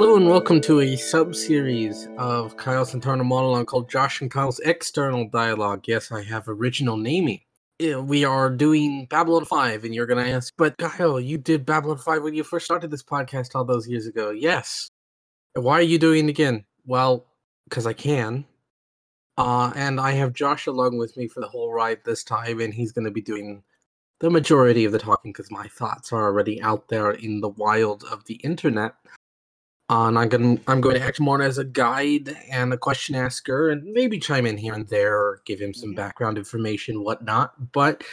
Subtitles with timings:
[0.00, 5.28] Hello and welcome to a sub-series of Kyle's internal monologue called Josh and Kyle's External
[5.28, 5.84] Dialogue.
[5.86, 7.42] Yes, I have original naming.
[7.78, 11.98] We are doing Babylon 5, and you're going to ask, but Kyle, you did Babylon
[11.98, 14.30] 5 when you first started this podcast all those years ago.
[14.30, 14.88] Yes.
[15.52, 16.64] Why are you doing it again?
[16.86, 17.26] Well,
[17.68, 18.46] because I can.
[19.36, 22.72] Uh, and I have Josh along with me for the whole ride this time, and
[22.72, 23.62] he's going to be doing
[24.20, 28.02] the majority of the talking because my thoughts are already out there in the wild
[28.04, 28.94] of the internet.
[29.90, 33.16] Uh, and I'm going, I'm going to act more as a guide and a question
[33.16, 35.96] asker, and maybe chime in here and there, or give him some Mhm.
[35.96, 37.72] background information, whatnot.
[37.72, 38.04] But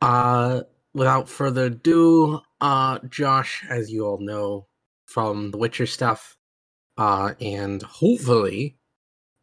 [0.00, 0.62] uh,
[0.94, 4.68] without further ado, uh, Josh, as you all know
[5.06, 6.36] from the Witcher stuff,
[6.96, 8.76] uh, and hopefully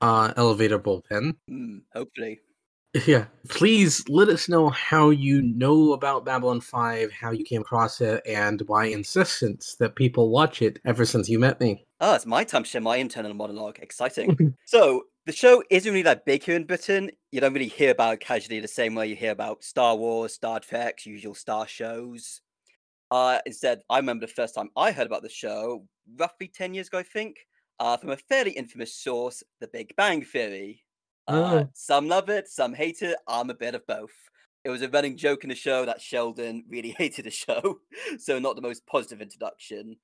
[0.01, 2.39] uh, Elevator Bullpen, Hmm, hopefully.
[3.05, 7.99] Yeah, please let us know how you know about Babylon 5, how you came across
[7.99, 11.85] it, and why insistence that people watch it ever since you met me.
[11.99, 13.79] oh it's my time to share my internal monologue.
[13.79, 14.55] Exciting.
[14.65, 17.11] so the show isn't really that big here in Britain.
[17.31, 20.33] You don't really hear about it casually the same way you hear about Star Wars,
[20.33, 22.41] Star Trek, usual star shows.
[23.11, 25.85] Uh, instead, I remember the first time I heard about the show,
[26.17, 27.37] roughly 10 years ago, I think,
[27.79, 30.84] uh, from a fairly infamous source, The Big Bang Theory.
[31.27, 31.31] Uh,
[31.65, 31.69] Oh.
[31.73, 33.17] Some love it, some hate it.
[33.27, 34.13] I'm a bit of both.
[34.63, 37.79] It was a running joke in the show that Sheldon really hated the show,
[38.19, 39.97] so not the most positive introduction.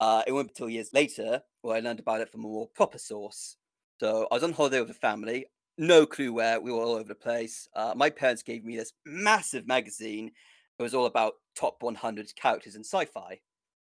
[0.00, 2.98] Uh, it be until years later where I learned about it from a more proper
[2.98, 3.56] source.
[4.00, 5.46] So I was on holiday with the family,
[5.78, 7.68] no clue where, we were all over the place.
[7.74, 10.30] Uh, my parents gave me this massive magazine.
[10.78, 13.40] It was all about top 100 characters in sci fi.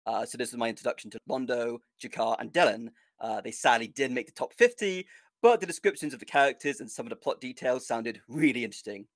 [0.06, 2.88] Uh, so this was my introduction to Londo, G'Kar, and Delenn.
[3.20, 5.06] Uh, they sadly did make the top 50,
[5.42, 9.06] but the descriptions of the characters and some of the plot details sounded really interesting.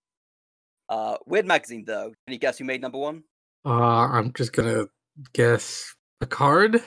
[0.88, 2.12] Uh, weird magazine, though.
[2.26, 3.22] Can you guess who made number one?
[3.64, 4.86] Uh, I'm just gonna
[5.32, 6.82] guess Picard.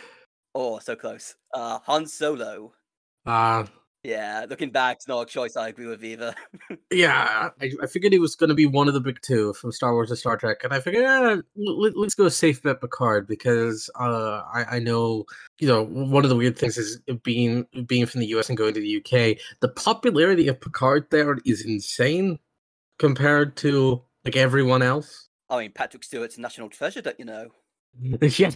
[0.55, 1.35] Oh, so close.
[1.53, 2.73] Uh, Han Solo.
[3.25, 3.65] Uh,
[4.03, 6.35] Yeah, looking back, it's not a choice I agree with either.
[6.91, 9.93] yeah, I, I figured it was gonna be one of the big two from Star
[9.93, 13.89] Wars to Star Trek, and I figured eh, let, us go safe bet Picard because
[13.97, 15.23] uh, I, I know
[15.59, 18.73] you know one of the weird things is being being from the US and going
[18.73, 22.39] to the UK, the popularity of Picard there is insane
[22.99, 25.29] compared to like everyone else.
[25.49, 27.49] I mean, Patrick Stewart's a national treasure, don't you know?
[28.21, 28.51] yeah.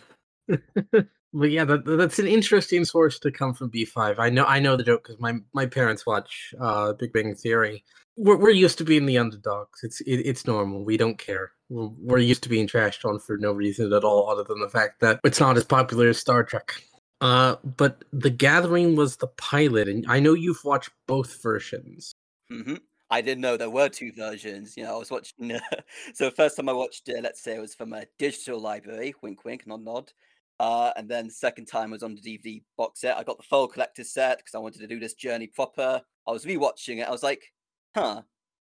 [1.33, 4.15] but yeah, that, that's an interesting source to come from B5.
[4.17, 7.83] I know I know the joke because my, my parents watch uh, Big Bang Theory.
[8.15, 9.83] We're, we're used to being the underdogs.
[9.83, 10.83] It's it, it's normal.
[10.83, 11.51] We don't care.
[11.69, 14.69] We're, we're used to being trashed on for no reason at all, other than the
[14.69, 16.81] fact that it's not as popular as Star Trek.
[17.19, 22.13] Uh, but The Gathering was the pilot, and I know you've watched both versions.
[22.49, 22.75] hmm
[23.09, 24.75] I didn't know there were two versions.
[24.75, 25.57] You know, I was watching.
[26.13, 29.13] so the first time I watched it, let's say it was from a digital library.
[29.21, 30.11] Wink, wink, nod, nod.
[30.59, 33.17] Uh, and then second time was on the DVD box set.
[33.17, 36.01] I got the full collector's set because I wanted to do this journey proper.
[36.27, 37.07] I was rewatching it.
[37.07, 37.53] I was like,
[37.95, 38.23] huh,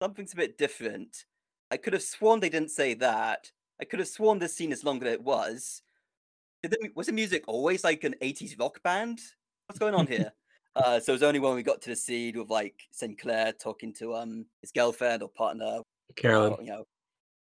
[0.00, 1.24] something's a bit different.
[1.70, 3.50] I could have sworn they didn't say that.
[3.80, 5.82] I could have sworn this scene is longer than it was.
[6.94, 9.20] Was the music always like an 80s rock band?
[9.66, 10.32] What's going on here?
[10.76, 13.92] Uh, so it was only when we got to the scene with like Sinclair talking
[13.92, 15.78] to um his girlfriend or partner,
[16.16, 16.52] Carolyn.
[16.54, 16.84] or, you know,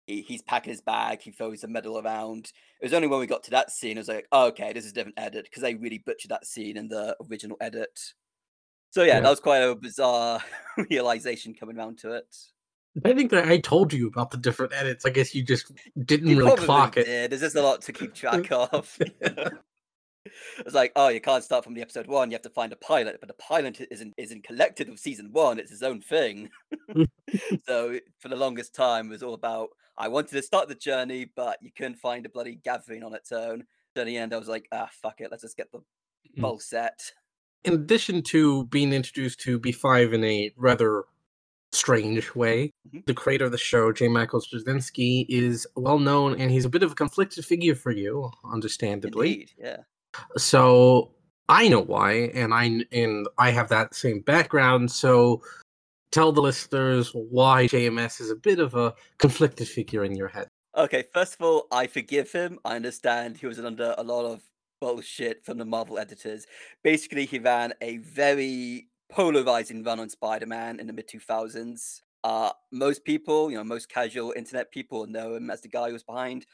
[0.07, 2.53] he, he's packing his bag, he throws the medal around.
[2.81, 4.85] It was only when we got to that scene, I was like, oh, okay, this
[4.85, 7.99] is a different edit because they really butchered that scene in the original edit.
[8.91, 9.21] So yeah, Yeah.
[9.21, 10.41] that was quite a bizarre
[10.91, 12.37] realization coming around to it.
[13.05, 15.05] I think that I told you about the different edits.
[15.05, 15.73] I guess you just
[16.05, 17.07] didn't You really clock it.
[17.31, 18.97] There's just a lot to keep track of.
[20.59, 22.31] It's like, oh, you can't start from the episode one.
[22.31, 25.59] You have to find a pilot, but the pilot isn't isn't collected of season one.
[25.59, 26.51] It's his own thing.
[27.67, 31.31] so for the longest time, it was all about I wanted to start the journey,
[31.37, 33.65] but you couldn't find a bloody gathering on its own.
[33.95, 35.81] So in the end, I was like, ah, fuck it, let's just get the
[36.37, 36.41] Mm.
[36.41, 37.13] full set.
[37.65, 41.05] in addition to being introduced to B5 in a rather
[41.73, 43.05] strange way, Mhm.
[43.07, 44.09] the creator of the show, J.
[44.09, 48.31] Michael Straczynski, is well known and he's a bit of a conflicted figure for you,
[48.45, 49.33] understandably.
[49.33, 49.77] Indeed, yeah.
[50.37, 51.11] So
[51.49, 54.91] I know why, and I and I have that same background.
[54.91, 55.43] So
[56.11, 60.49] tell the listeners why JMS is a bit of a conflicted figure in your head.
[60.77, 62.59] Okay, first of all, I forgive him.
[62.65, 64.43] I understand he was under a lot of
[64.81, 66.47] bullshit from the Marvel editors.
[66.83, 72.03] Basically, he ran a very polarizing run on Spider Man in the mid 2000s.
[72.25, 75.93] Uh, most people, you know, most casual internet people know him as the guy who
[75.93, 76.47] was behind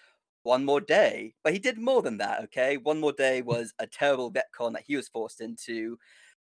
[0.42, 1.34] One More Day.
[1.44, 2.76] But he did more than that, okay?
[2.76, 5.98] One More Day was a terrible retcon that he was forced into.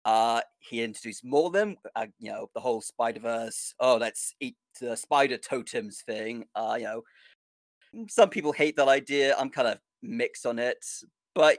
[0.04, 3.74] Uh, he introduced more of them, uh, you know, the whole Spider Verse.
[3.80, 6.44] Oh, let's eat the spider totems thing.
[6.54, 7.02] Uh, you know,
[7.94, 9.34] mm, some people hate that idea.
[9.38, 10.84] I'm kind of mixed on it,
[11.34, 11.58] but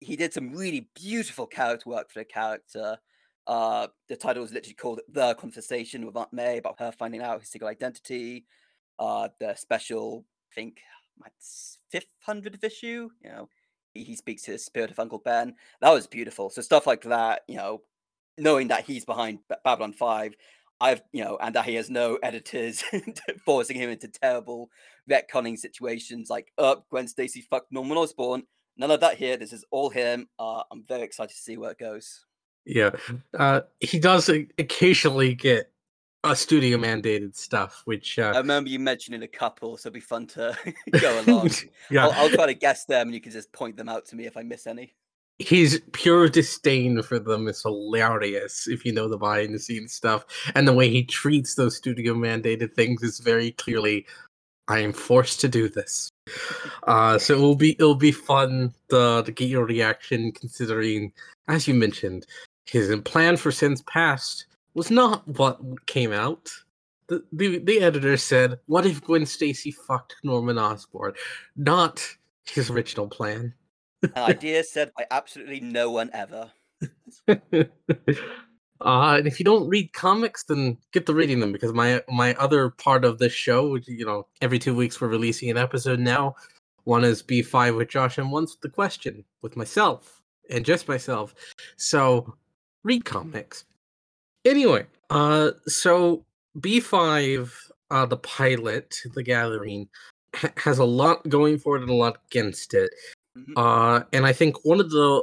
[0.00, 2.98] he did some really beautiful character work for the character.
[3.46, 7.40] Uh, the title was literally called "The Conversation with Aunt May" about her finding out
[7.40, 8.44] his single identity.
[8.98, 10.78] Uh, the special, I think,
[11.18, 11.28] my
[11.90, 13.10] fifth hundredth issue.
[13.22, 13.48] You know,
[13.92, 15.54] he, he speaks to the spirit of Uncle Ben.
[15.80, 16.50] That was beautiful.
[16.50, 17.82] So stuff like that, you know,
[18.38, 20.34] knowing that he's behind Babylon Five,
[20.80, 22.82] I've you know, and that he has no editors
[23.44, 24.70] forcing him into terrible
[25.10, 28.44] retconning situations like, up oh, Gwen Stacy fucked Norman Osborn.
[28.76, 29.36] None of that here.
[29.36, 30.28] This is all him.
[30.38, 32.24] Uh, I'm very excited to see where it goes.
[32.66, 32.90] Yeah,
[33.38, 35.70] uh, he does occasionally get
[36.24, 40.00] a studio mandated stuff, which uh, I remember you mentioning a couple, so it'd be
[40.00, 40.56] fun to
[41.00, 41.50] go along.
[41.90, 44.16] yeah, I'll, I'll, try to guess them, and you can just point them out to
[44.16, 44.94] me if I miss any.
[45.38, 50.24] His pure disdain for them is hilarious if you know the behind the scenes stuff,
[50.54, 54.06] and the way he treats those studio mandated things is very clearly,
[54.68, 56.10] I am forced to do this.
[56.84, 61.10] Uh, so it'll be it'll be fun to, to get your reaction, considering,
[61.48, 62.26] as you mentioned,
[62.66, 64.44] his plan for Sins Past
[64.74, 66.50] was not what came out.
[67.08, 71.14] The, the, the editor said, "What if Gwen Stacy fucked Norman Osborn?"
[71.56, 72.06] Not
[72.46, 73.54] his original plan.
[74.02, 76.50] An idea said by absolutely no one ever.
[77.28, 77.64] uh,
[78.80, 82.70] and if you don't read comics, then get to reading them because my my other
[82.70, 86.34] part of this show, which you know, every two weeks we're releasing an episode now.
[86.84, 91.34] One is B five with Josh, and one's the question with myself and just myself.
[91.76, 92.34] So
[92.82, 93.64] read comics.
[94.44, 96.24] Anyway, uh, so
[96.58, 97.50] B5,
[97.90, 99.88] uh, the pilot, the Gathering,
[100.34, 102.90] ha- has a lot going for it and a lot against it.
[103.36, 103.52] Mm-hmm.
[103.56, 105.22] Uh, and I think one of the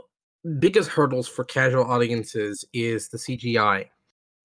[0.59, 3.87] biggest hurdles for casual audiences is the CGI.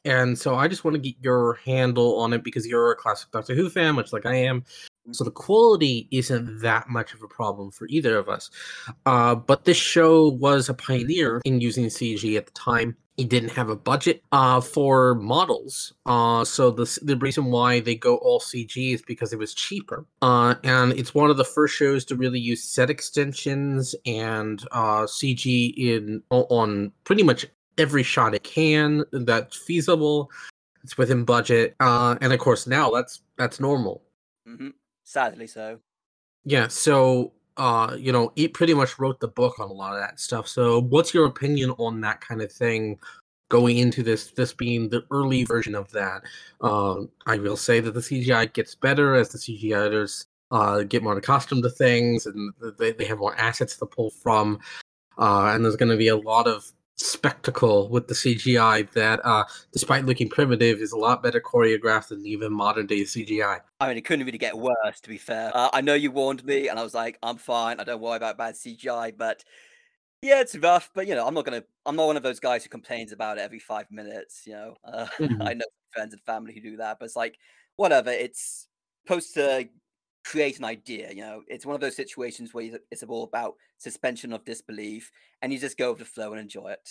[0.05, 3.31] And so I just want to get your handle on it because you're a classic
[3.33, 4.65] Doctor Who fan, much like I am.
[5.11, 8.51] So the quality isn't that much of a problem for either of us.
[9.05, 12.97] Uh, but this show was a pioneer in using CG at the time.
[13.17, 15.95] It didn't have a budget uh, for models.
[16.05, 20.05] Uh, so the, the reason why they go all CG is because it was cheaper.
[20.21, 25.03] Uh, and it's one of the first shows to really use set extensions and uh,
[25.05, 27.47] CG in on pretty much
[27.79, 30.31] every shot it can that's feasible.
[30.85, 31.75] It's within budget.
[31.81, 34.03] Uh, and of course now that's that's normal.
[34.47, 34.71] Mm-hmm.
[35.05, 35.79] Sadly so.
[36.45, 40.01] Yeah, so uh, you know, it pretty much wrote the book on a lot of
[40.01, 40.47] that stuff.
[40.47, 42.99] So what's your opinion on that kind of thing
[43.49, 46.23] going into this this being the early version of that?
[46.61, 51.03] Uh, I will say that the CGI gets better as the CGI editors uh, get
[51.03, 54.59] more accustomed to things and they, they have more assets to pull from.
[55.19, 59.45] Uh, and there's going to be a lot of spectacle with the CGI that, uh,
[59.73, 63.61] despite looking primitive, is a lot better choreographed than even modern day CGI.
[63.81, 65.51] I mean, it couldn't really get worse, to be fair.
[65.55, 67.81] Uh, I know you warned me, and I was like, I'm fine.
[67.81, 69.45] I don't worry about bad CGI, but
[70.23, 70.91] yeah, it's rough.
[70.95, 71.65] But you know, I'm not gonna.
[71.85, 74.43] I'm not one of those guys who complains about it every five minutes.
[74.47, 75.43] You know, uh, mm-hmm.
[75.43, 77.39] I know friends and family who do that, but it's like
[77.77, 78.11] whatever.
[78.11, 78.67] It's
[79.05, 79.69] supposed to
[80.27, 81.11] create an idea.
[81.11, 85.53] You know, it's one of those situations where it's all about suspension of disbelief, and
[85.53, 86.91] you just go with the flow and enjoy it.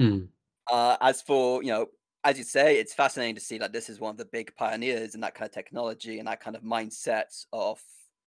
[0.00, 0.28] Mm.
[0.70, 1.86] Uh, as for you know,
[2.24, 5.14] as you say, it's fascinating to see that this is one of the big pioneers
[5.14, 7.78] in that kind of technology and that kind of mindset of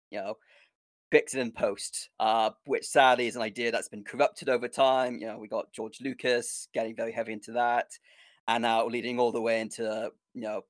[0.10, 0.38] you know
[1.12, 5.20] fix it in post, uh, which sadly is an idea that's been corrupted over time.
[5.20, 7.92] You know, we got George Lucas getting very heavy into that,
[8.48, 10.64] and now leading all the way into you know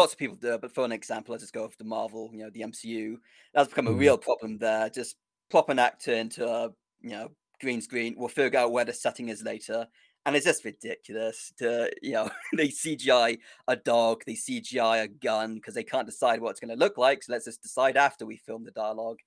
[0.00, 2.30] lots of people do it, but for an example, let's just go with the Marvel,
[2.32, 3.16] you know, the MCU.
[3.54, 3.98] That's become a mm.
[3.98, 4.88] real problem there.
[4.88, 5.16] Just
[5.50, 7.30] plop an actor into a, you know,
[7.60, 8.14] green screen.
[8.16, 9.86] We'll figure out where the setting is later.
[10.26, 13.38] And it's just ridiculous to, you know, they CGI
[13.68, 16.96] a dog, they CGI a gun because they can't decide what it's going to look
[16.98, 17.22] like.
[17.22, 19.18] So let's just decide after we film the dialogue.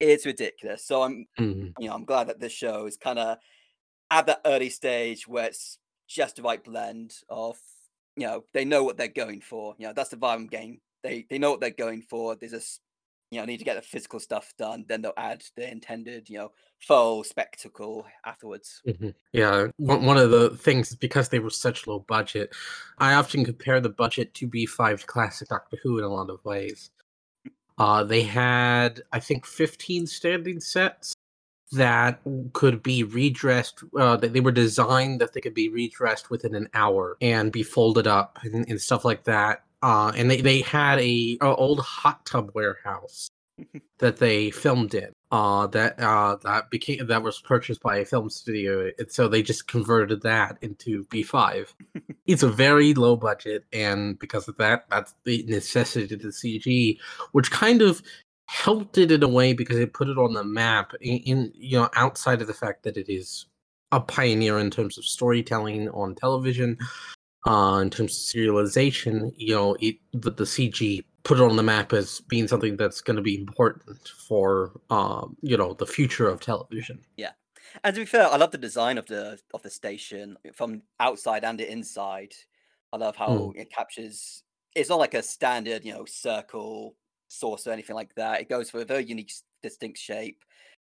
[0.00, 0.86] It's ridiculous.
[0.86, 1.72] So I'm, mm.
[1.78, 3.38] you know, I'm glad that this show is kind of
[4.10, 7.56] at that early stage where it's just the right blend of
[8.16, 9.74] you know they know what they're going for.
[9.78, 10.80] You know that's the Violent game.
[11.02, 12.36] They they know what they're going for.
[12.36, 12.80] There's just
[13.30, 14.84] you know need to get the physical stuff done.
[14.88, 18.82] Then they'll add the intended you know full spectacle afterwards.
[18.86, 19.10] Mm-hmm.
[19.32, 22.54] Yeah, one of the things is because they were such low budget.
[22.98, 26.90] I often compare the budget to B5 classic Doctor Who in a lot of ways.
[27.78, 31.14] Uh, they had, I think, 15 standing sets
[31.72, 32.20] that
[32.52, 33.82] could be redressed.
[33.98, 38.06] Uh, they were designed that they could be redressed within an hour and be folded
[38.06, 39.64] up and, and stuff like that.
[39.82, 43.28] Uh, and they, they had a, a old hot tub warehouse
[43.98, 45.12] that they filmed in.
[45.30, 49.42] Uh, that uh, that became that was purchased by a film studio, and so they
[49.42, 51.72] just converted that into B5.
[52.26, 56.98] it's a very low budget, and because of that, that's the necessity to the CG,
[57.32, 58.02] which kind of
[58.46, 61.78] helped it in a way because it put it on the map in, in you
[61.78, 63.46] know outside of the fact that it is
[63.92, 66.76] a pioneer in terms of storytelling on television
[67.46, 71.62] uh in terms of serialization you know it the, the cg put it on the
[71.62, 76.28] map as being something that's going to be important for um you know the future
[76.28, 77.32] of television Yeah.
[77.84, 81.44] And to be fair, I love the design of the of the station from outside
[81.44, 82.34] and the inside.
[82.92, 83.56] I love how Mm.
[83.56, 84.42] it captures.
[84.74, 86.96] It's not like a standard, you know, circle
[87.32, 88.40] source or anything like that.
[88.40, 90.44] It goes for a very unique, distinct shape.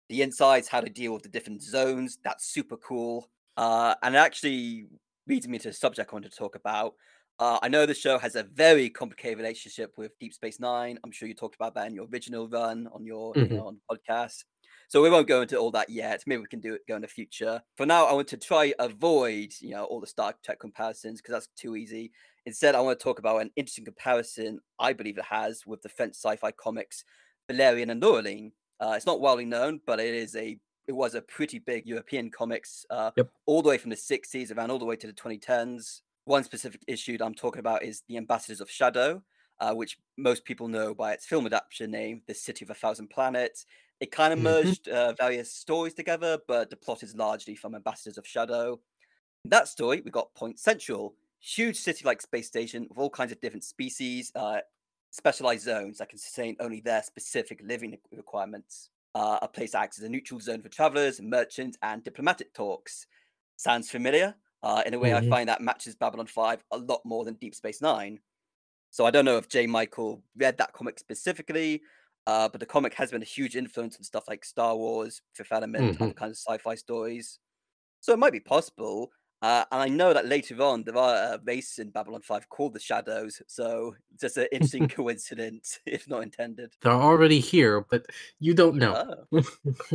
[0.10, 2.20] The insides, how to deal with the different zones.
[2.24, 3.30] That's super cool.
[3.58, 4.88] Uh, and it actually
[5.28, 6.96] leads me to a subject I wanted to talk about.
[7.40, 10.98] Uh, I know the show has a very complicated relationship with Deep Space Nine.
[11.04, 13.52] I'm sure you talked about that in your original run on your, you Mhm.
[13.52, 14.46] know, on podcast.
[14.88, 16.24] So we won't go into all that yet.
[16.28, 17.62] Maybe we can do it go in the future.
[17.76, 21.34] For now, I want to try avoid, you know, all the Star Trek comparisons because
[21.34, 22.12] that's too easy.
[22.46, 25.90] Instead, I want to talk about an interesting comparison I believe it has with the
[25.90, 27.04] French sci-fi comics
[27.50, 28.52] Valerian and Laureline.
[28.80, 32.30] Uh, it's not widely known, but it is a it was a pretty big European
[32.30, 33.32] comics uh, Yep.
[33.48, 36.02] all the way from the 60s around all the way to the 2010s.
[36.26, 39.24] One specific issue that I'm talking about is The Ambassadors of Shadow,
[39.60, 43.10] uh, which most people know by its film adaptation name, The City of a Thousand
[43.10, 43.66] Planets.
[44.00, 44.44] It kind of Mhm.
[44.44, 48.80] merged uh, various stories together, but the plot is largely from Ambassadors of Shadow.
[49.46, 53.40] In that story, we got Point Central, huge city-like space station with all kinds of
[53.42, 54.60] different species, uh,
[55.12, 58.90] specialized zones that can sustain only their specific living requirements.
[59.14, 63.08] Uh, a place that acts as a neutral zone for travelers, merchants, and diplomatic talks.
[63.56, 64.36] Sounds familiar?
[64.62, 65.14] Uh, in a way, Mhm.
[65.14, 68.20] I find that matches Babylon 5 a lot more than Deep Space Nine.
[68.92, 69.68] So I don't know if J.
[69.68, 71.84] Michael read that comic specifically,
[72.28, 75.52] uh, but the comic has been a huge influence on stuff like Star Wars, Fifth
[75.52, 76.16] Element, other Mhm.
[76.16, 77.40] kinds of sci-fi stories.
[78.02, 79.12] So it might be possible.
[79.46, 82.74] Uh, and I know that later on there are a race in Babylon 5 called
[82.74, 83.44] the Shadows.
[83.46, 86.74] So just an interesting coincidence, if not intended.
[86.82, 88.08] they're already here but
[88.40, 88.94] you don't know
[89.32, 89.42] Oh,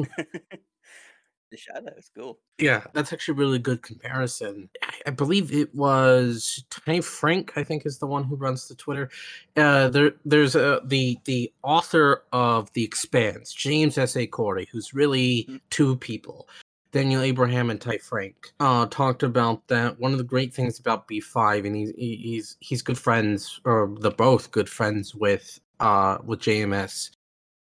[1.51, 2.39] the Shadows, cool.
[2.59, 4.71] Yeah, that's actually a really good comparison.
[4.85, 8.77] I, I believe it was Ty Franck, I think, is the one who runs the
[8.77, 9.11] Twitter.
[9.57, 14.17] Uh, there, there's a the the author of The Expanse, James S.
[14.17, 14.29] A.
[14.29, 15.61] Corey, who's really Mhm.
[15.71, 16.47] two people.
[16.93, 19.99] Daniel Abraham and Ty Franck uh, talked about that.
[20.01, 24.11] One of the great things about B5, and he's he's he's good friends, or they're
[24.11, 27.11] both good friends with uh with JMS.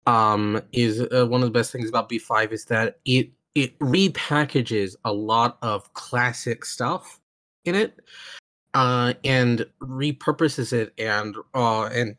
[0.08, 4.96] Um, is uh, one of the best things about B5 is that it it repackages
[5.05, 7.20] a lot of classic stuff
[7.63, 8.00] in it
[8.75, 12.15] uh and repurposes it and uh and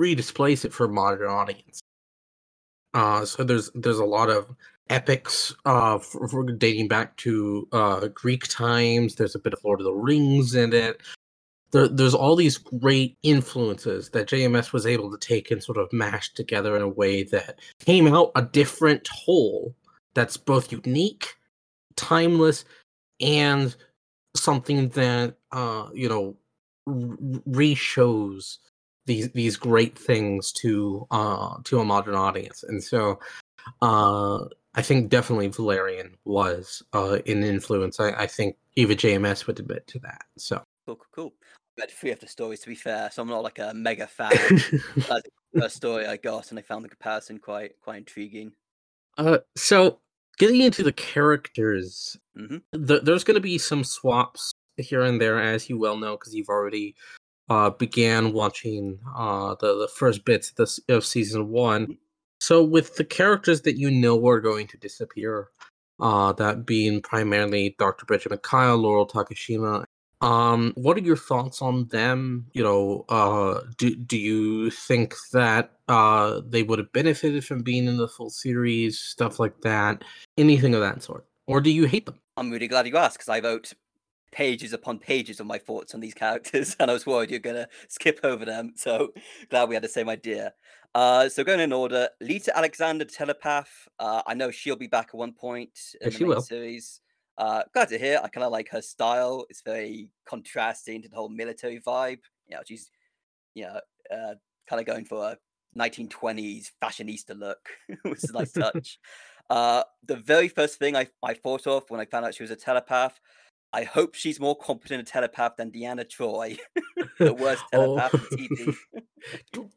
[0.00, 1.80] redisplays it for a modern audience
[2.94, 4.54] uh so there's there's a lot of
[4.90, 9.80] epics uh for, for dating back to uh greek times there's a bit of lord
[9.80, 11.00] of the rings in it
[11.70, 15.92] there, there's all these great influences that jms was able to take and sort of
[15.92, 19.74] mash together in a way that came out a different whole
[20.18, 21.36] that's both unique,
[21.94, 22.64] timeless,
[23.20, 23.76] and
[24.34, 26.36] something that uh, you know
[26.86, 28.58] re shows
[29.06, 32.64] these these great things to uh to a modern audience.
[32.64, 33.20] And so
[33.80, 38.00] uh I think definitely Valerian was uh an influence.
[38.00, 40.24] I, I think even JMS would admit to that.
[40.36, 41.32] So Cool, cool, cool.
[41.78, 44.06] I read three of the stories to be fair, so I'm not like a mega
[44.06, 44.30] fan.
[44.96, 45.22] That's
[45.52, 48.52] the first story I got, and I found the comparison quite quite intriguing.
[49.16, 50.00] uh so
[50.38, 52.62] getting into the characters Mhm.
[52.86, 56.34] th- there's going to be some swaps here and there, as you well know, because
[56.34, 56.94] you've already
[57.50, 61.98] uh, began watching uh, the the first bits of, this, of season one.
[62.48, 65.48] So, with the characters that you know are going to disappear,
[66.00, 68.06] uh, that being primarily Dr.
[68.06, 69.84] Benjamin Kyle, Laurel Takashima.
[70.22, 72.46] Um, what are your thoughts on them?
[72.54, 77.86] You know, uh, do do you think that uh, they would have benefited from being
[77.86, 80.02] in the full series, stuff like that,
[80.38, 82.18] anything of that sort, or do you hate them?
[82.38, 83.74] I'm really glad you asked because I wrote
[84.30, 87.68] pages upon pages of my thoughts on these characters, and I was worried you're gonna
[87.88, 88.72] skip over them.
[88.76, 89.12] So
[89.50, 90.54] glad we had the same idea.
[90.94, 93.88] Uh, so going in order, Lita Alexander, telepath.
[93.98, 96.40] Uh, I know she'll be back at one point in the she main will.
[96.40, 97.00] series.
[97.36, 98.20] Uh, glad to hear.
[98.22, 99.46] I kind of like her style.
[99.48, 102.20] It's very contrasting to the whole military vibe.
[102.48, 102.90] You know, she's
[103.54, 103.80] you know
[104.10, 104.34] uh,
[104.68, 105.38] kind of going for a
[105.78, 107.68] 1920s fashionista look,
[108.02, 108.98] which is a nice touch.
[109.50, 112.50] Uh, the very first thing I, I thought of when I found out she was
[112.50, 113.18] a telepath,
[113.72, 116.58] I hope she's more competent a telepath than Deanna Troi,
[117.18, 117.98] the worst Oh.
[117.98, 118.76] telepath in TV.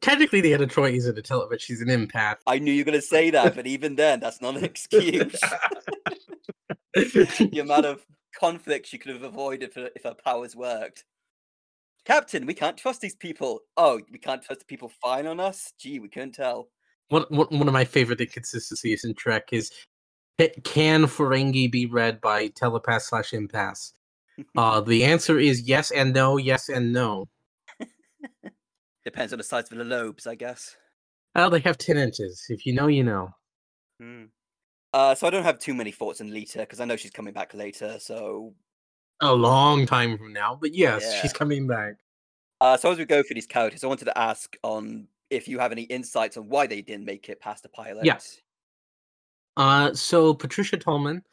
[0.02, 2.38] Technically, Deanna Troi isn't a telepath; but she's an empath.
[2.48, 5.40] I knew you were going to say that, but even then, that's not an excuse.
[6.94, 8.06] the amount of
[8.40, 11.04] conflicts you could have avoided if her, if her powers worked.
[12.06, 13.60] Captain, we can't trust these people.
[13.78, 15.74] Oh, we can't trust the people fine on us?
[15.78, 16.70] Gee, we couldn't tell.
[17.10, 19.72] one, one one of my favorite inconsistencies in Trek is
[20.64, 23.94] can Ferengi be read by telepath slash empaths?
[24.58, 27.28] Uh, the answer is yes and no, yes and no.
[29.04, 30.76] Depends on the size of the lobes, I guess.
[31.36, 32.46] Well, they have 10 inches.
[32.50, 33.30] If you know, you know.
[34.00, 34.24] Hmm.
[34.94, 37.34] Uh, so I don't have too many thoughts on Lita because I know she's coming
[37.34, 37.98] back later.
[38.00, 38.54] So
[39.22, 41.22] a long time from now, but yes, Yeah.
[41.22, 41.96] she's coming back.
[42.60, 45.60] Uh, so as we go through these characters, I wanted to ask on if you
[45.60, 48.06] have any insights on why they didn't make it past the pilot.
[49.58, 51.24] Uh, so Patricia Tallman,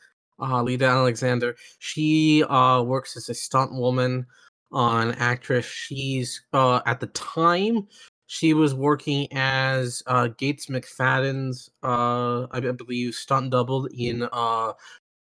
[0.40, 4.26] uh, Lita Alexander, she uh works as a stunt woman,
[4.72, 5.64] uh, an actress.
[5.66, 7.86] She's uh at the time
[8.26, 14.72] she was working as uh Gates McFadden's uh I believe stunt double in uh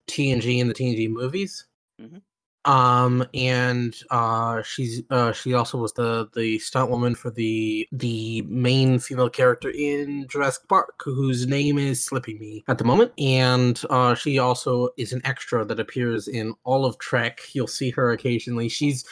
[0.09, 1.67] TNG in the TNG movies.
[2.01, 2.23] Mhm.
[2.65, 8.43] Um and uh she's uh she also was the the stunt woman for the the
[8.43, 13.81] main female character in Jurassic Park whose name is slipping me at the moment and
[13.91, 17.41] uh she also is an extra that appears in all of Trek.
[17.53, 18.69] You'll see her occasionally.
[18.69, 19.05] She's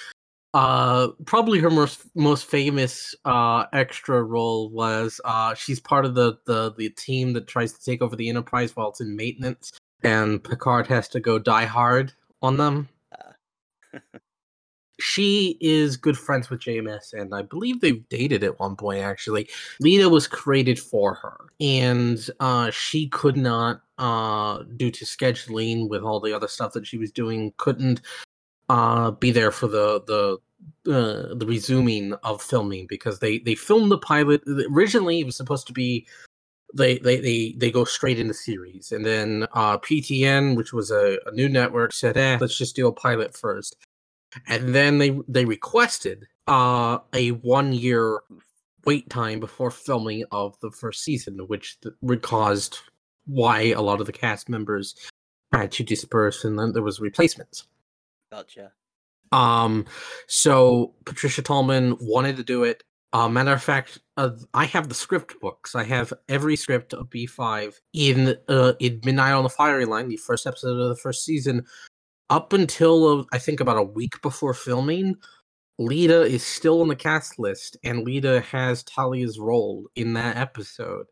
[0.55, 6.37] uh probably her most most famous uh extra role was uh she's part of the
[6.47, 9.73] the the team that tries to take over the Enterprise while it's in maintenance
[10.03, 12.13] and Picard has to go die hard
[12.43, 12.89] on them
[15.01, 19.01] she is good friends with JMS, and I believe they've dated at one point.
[19.01, 19.49] Actually,
[19.81, 26.03] Lita was created for her, and uh, she could not, uh, due to scheduling with
[26.03, 28.01] all the other stuff that she was doing, couldn't
[28.69, 30.39] uh, be there for the the
[30.91, 35.21] uh, the resuming of filming because they they filmed the pilot originally.
[35.21, 36.07] It was supposed to be
[36.75, 41.19] they they they they go straight into series, and then uh, PTN, which was a,
[41.27, 43.77] a new network, said, "Eh, let's just do a pilot first.
[44.49, 48.21] And then they they requested uh a one year
[48.85, 52.79] wait time before filming of the first season which th- would caused
[53.27, 54.95] why a lot of the cast members
[55.53, 57.67] had to disperse and then there was replacements.
[58.31, 58.73] Gotcha.
[59.33, 59.87] um
[60.29, 64.95] so patricia tallman wanted to do it uh, matter of fact, uh, I have the
[64.95, 65.75] script books.
[65.75, 70.17] I have every script of B5 in uh, in Midnight on the Firing Line, the
[70.17, 71.65] first episode of the first season,
[72.31, 75.17] up until uh, I think about a week before filming,
[75.79, 81.07] Lita is still on the cast list, and Lita has Talia's role in that episode.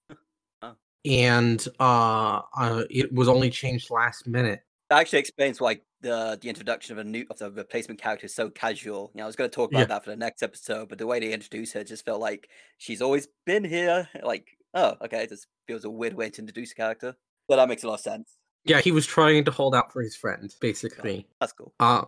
[0.62, 0.74] Oh.
[1.04, 4.60] And uh, uh, it was only changed last minute.
[4.90, 8.34] That actually explains why the the introduction of a new of the replacement character is
[8.34, 9.10] so casual.
[9.14, 9.86] You know, I was going to talk about Yeah.
[9.86, 13.02] that for the next episode, but the way they introduce her just felt like she's
[13.02, 14.08] always been here.
[14.22, 17.14] Like, oh, okay, it just feels a weird way to introduce a character.
[17.48, 18.36] But that makes a lot of sense.
[18.64, 21.26] Yeah, he was trying to hold out for his friend, basically.
[21.40, 21.74] That's cool.
[21.80, 22.04] Uh,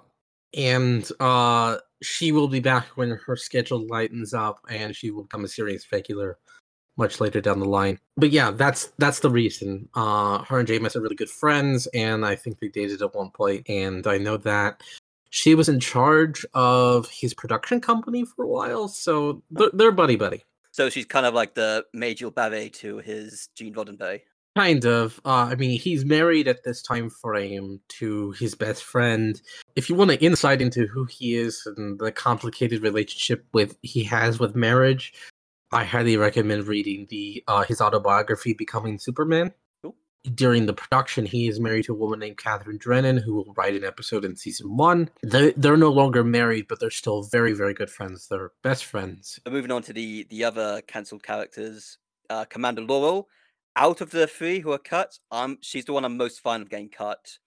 [0.56, 5.44] and uh, she will be back when her schedule lightens up, and she will become
[5.44, 6.38] a serious regular
[6.96, 7.98] much later down the line.
[8.16, 9.88] But yeah, that's that's the reason.
[9.94, 13.30] Uh, her and James are really good friends, and I think they dated at one
[13.30, 13.68] point.
[13.68, 14.82] And I know that
[15.30, 20.16] she was in charge of his production company for a while, so they're, they're buddy
[20.16, 20.44] buddy.
[20.72, 24.20] So she's kind of like the Majel Barrett to his Gene Roddenberry.
[24.56, 25.20] Kind of.
[25.24, 29.40] Uh, I mean, he's married at this time frame to his best friend.
[29.74, 34.02] If you want an insight into who he is and the complicated relationship with he
[34.04, 35.12] has with marriage,
[35.72, 39.52] I highly recommend reading the uh, his autobiography, Becoming Superman.
[39.82, 39.96] Cool.
[40.34, 43.74] During the production, he is married to a woman named Kathryn Drennan, who will write
[43.74, 45.10] an episode in season one.
[45.22, 48.28] They're, they're no longer married, but they're still very, very good friends.
[48.28, 49.40] They're best friends.
[49.42, 51.98] But moving on to the the other cancelled characters,
[52.30, 53.28] uh, Commander Laurel.
[53.74, 56.70] Out of the three who are cut, um, she's the one I'm most fond of
[56.70, 57.38] getting cut.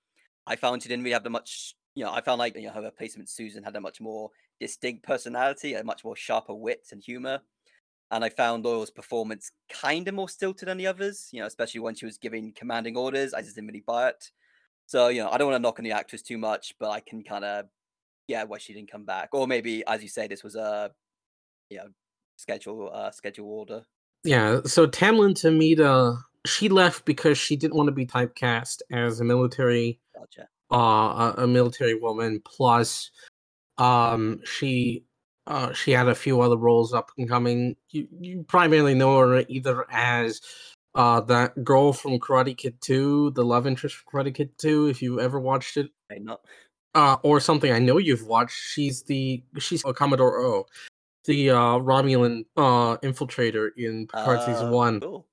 [0.45, 1.75] I found she didn't really have that much.
[1.95, 4.29] You know, I found like you know her replacement Susan had a much more
[4.59, 7.39] distinct personality, a much more sharper wit and humor.
[8.11, 11.29] And I found Laurel's performance kind of more stilted than the others.
[11.31, 13.33] You know, especially when she was giving commanding orders.
[13.33, 14.31] I just didn't really buy it.
[14.87, 16.99] So you know, I don't want to knock on the actress too much, but I
[16.99, 17.65] can kind of
[18.29, 20.91] yeah, why she didn't come back, or maybe as you say, this was a
[21.69, 21.87] you know
[22.37, 23.83] schedule uh schedule order.
[24.23, 29.23] Yeah, so Tamlyn Tomita, she left because she didn't want to be typecast as a
[29.23, 30.47] military Gotcha.
[30.71, 33.09] uh a, a military woman plus
[33.77, 35.05] um she
[35.49, 39.43] uh she had a few other roles up and coming you, you primarily know her
[39.49, 40.39] either as
[40.95, 45.01] uh that girl from karate kid 2 the love interest from karate kid 2 if
[45.01, 46.41] you ever watched it I not.
[46.95, 50.65] uh or something i know you've watched she's the she's a commodore o
[51.25, 55.27] the uh romulan uh infiltrator in picard season Uh, 1 Cool.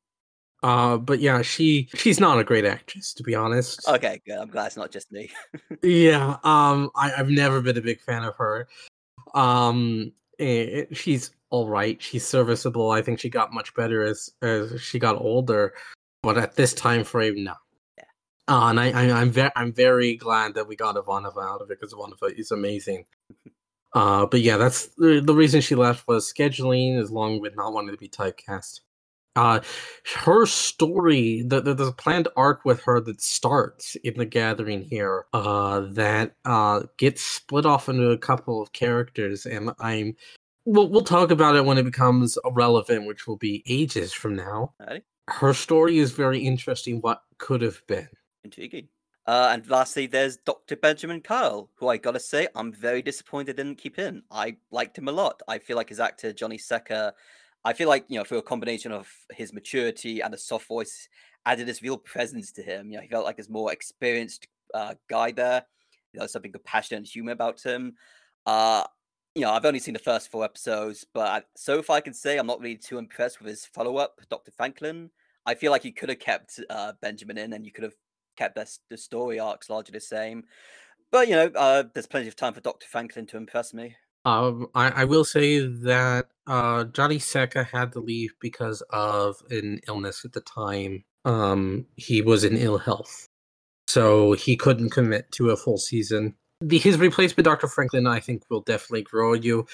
[0.62, 4.38] uh but yeah she she's not a great actress to be honest Okay, good.
[4.38, 5.30] I'm glad it's not just me.
[5.82, 8.66] yeah um I, i've never been a big fan of her
[9.34, 12.00] um eh, she's all right.
[12.02, 12.90] She's serviceable.
[12.90, 15.74] I think she got much better as as she got older,
[16.22, 17.54] but at this time frame, no.
[17.96, 18.04] Yeah.
[18.48, 21.70] Uh, and I, I I'm very I'm very glad that we got Ivanova out of
[21.70, 23.04] it because Ivanova is amazing.
[23.94, 27.72] uh, but yeah, that's the, the reason she left was scheduling, as long with not
[27.72, 28.80] wanting to be typecast.
[29.36, 29.60] Uh,
[30.16, 34.82] her story, the, the, there's a planned arc with her that starts in the gathering
[34.82, 40.16] here, uh, that uh gets split off into a couple of characters, and I'm
[40.64, 44.72] we'll we'll talk about it when it becomes relevant, which will be ages from now.
[45.28, 47.00] Her story is very interesting.
[47.00, 48.08] What could have been.
[48.44, 48.88] Intriguing.
[49.26, 50.76] Uh, and lastly, there's Dr.
[50.76, 54.22] Benjamin Kyle, who I gotta say, I'm very disappointed didn't keep in.
[54.30, 55.42] I liked him a lot.
[55.48, 57.12] I feel like his actor, Johnny Sekka,
[57.66, 61.08] I feel like, you know, through a combination of his maturity and a soft voice,
[61.44, 62.90] added this real presence to him.
[62.90, 65.64] You know, he felt like this more experienced uh, guy there.
[66.12, 67.94] You know, something compassionate and human about him.
[68.46, 68.84] Uh,
[69.34, 72.14] you know, I've only seen the first four episodes, but I- so far I can
[72.14, 74.52] say I'm not really too impressed with his follow up, Dr.
[74.52, 75.10] Franklin.
[75.44, 77.96] I feel like he could have kept uh, Benjamin in and you could have
[78.36, 80.44] kept the, the story arcs largely the same.
[81.10, 82.86] But, you know, uh, there's plenty of time for Dr.
[82.86, 83.96] Franklin to impress me.
[84.26, 89.80] Um, I, I will say that uh, Johnny Sekka had to leave because of an
[89.86, 91.04] illness at the time.
[91.24, 93.28] Um, he was in ill health,
[93.86, 96.34] so he couldn't commit to a full season.
[96.60, 97.68] The, his replacement, Dr.
[97.68, 99.64] Franklin, I think will definitely grow you.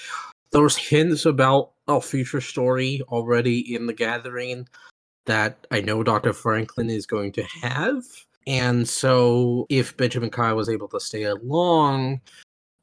[0.51, 4.67] There's hints about a future story already in the gathering
[5.25, 6.31] that I know Dr.
[6.31, 8.03] Franklin is going to have.
[8.45, 12.21] And so if Benjamin Kyle was able to stay along,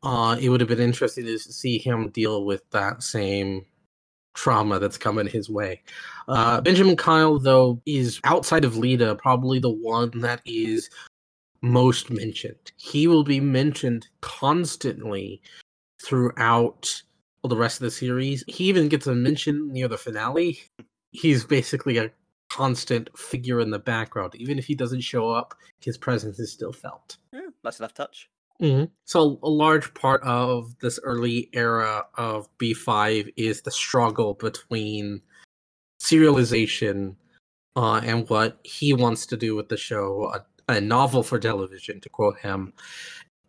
[0.03, 3.65] uh, it would have been interesting to see him deal with that same
[4.35, 5.83] trauma that's coming his way.
[6.29, 10.89] Uh, Benjamin Kyle, though, is outside of Lita, probably the one that is
[11.63, 12.73] most mentioned.
[12.77, 15.43] He will be mentioned constantly
[16.03, 17.03] throughout
[17.45, 18.45] the rest of the series.
[18.47, 20.61] He even gets a mention near the finale.
[21.13, 22.11] He's basically a
[22.49, 24.35] constant figure in the background.
[24.37, 27.17] Even if he doesn't show up, his presence is still felt.
[27.33, 28.31] Yeah, nice enough touch.
[28.61, 35.23] Hmm So a large part of this early era of B5 is the struggle between
[36.03, 37.17] serialization
[37.77, 42.01] uh, and what he wants to do with the show, a, a novel for television,
[42.01, 42.73] to quote him,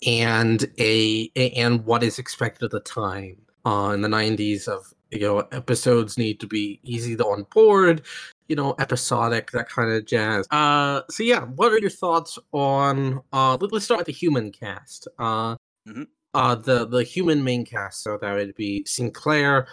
[0.08, 3.38] and a, and what is expected at the time.
[3.66, 8.02] Uh, in the 90s, of you know, episodes need to be easy to on board,
[8.52, 10.46] you know, episodic, that kind of jazz.
[10.52, 13.22] Uh, so yeah, what are your thoughts on?
[13.32, 15.08] Uh, let, us start with the human cast.
[15.18, 15.56] Uh,
[15.88, 16.08] Mhm.
[16.34, 18.04] uh, the the human main cast.
[18.04, 19.68] So that would be Sinclair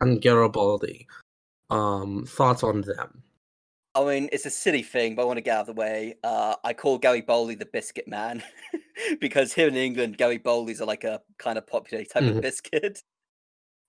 [0.00, 1.06] and Garibaldi.
[1.70, 3.22] Um, thoughts on them?
[3.94, 6.16] I mean, it's a silly thing, but I want to get out of the way.
[6.24, 8.42] Uh, I call Garibaldi the biscuit man
[9.20, 12.36] because here in England, Garibaldis are like a kind of popular type Mhm.
[12.36, 13.02] of biscuit.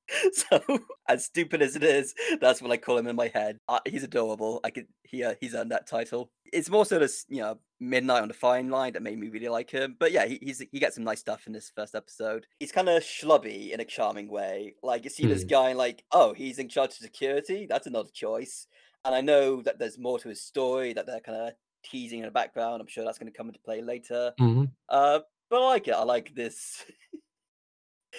[0.34, 0.62] So,
[1.10, 3.58] as stupid as it is, that's what I call him in my head.
[3.68, 4.60] Uh, he's adorable.
[4.64, 6.32] I could, he, uh, he's earned that title.
[6.54, 9.50] It's more sort of, you know, midnight on the firing line that made me really
[9.50, 9.96] like him.
[10.00, 12.46] But yeah, he, he's he gets some nice stuff in this first episode.
[12.60, 14.76] He's kind of schlubby in a charming way.
[14.82, 15.50] Like you see this Mm.
[15.50, 17.66] guy, like, oh, he's in charge of security.
[17.70, 18.68] That's another choice.
[19.04, 22.26] And I know that there's more to his story that they're kind of teasing in
[22.26, 22.82] the background.
[22.82, 24.34] I'm sure that's going to come into play later.
[24.40, 24.66] Mm-hmm.
[24.90, 25.96] Uh, but I like it.
[25.96, 26.86] I like this.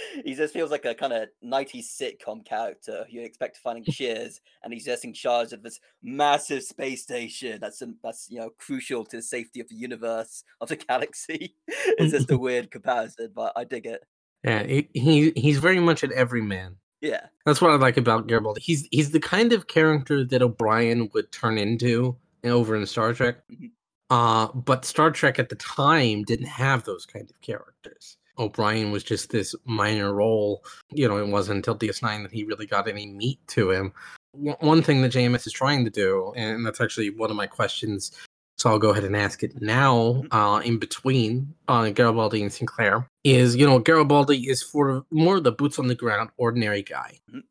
[0.24, 3.84] he just feels like a kind of 90s sitcom character you'd expect to find in
[3.92, 8.50] Cheers, and he's just in charge of this massive space station that's that's you know
[8.58, 11.54] crucial to the safety of the universe of the galaxy.
[11.68, 14.04] it's just a weird comparison, but I dig it.
[14.44, 16.76] Yeah, he, he he's very much an everyman.
[17.00, 18.60] Yeah, That's what I like about Garibaldi.
[18.60, 23.36] He's he's the kind of character that O'Brien would turn into over in Star Trek.
[23.50, 23.70] Mhm.
[24.10, 28.17] Uh, but Star Trek at the time didn't have those kind of characters.
[28.38, 30.64] O'Brien was just this minor role.
[30.90, 33.92] You know, it wasn't until DS9 that he really got any meat to him.
[34.32, 37.46] One one thing that JMS is trying to do, and that's actually one of my
[37.46, 38.12] questions,
[38.56, 43.08] so I'll go ahead and ask it now, uh, in between uh, Garibaldi and Sinclair,
[43.24, 47.18] is you know, Garibaldi is for more the boots on the ground, ordinary guy.
[47.32, 47.42] Mhm.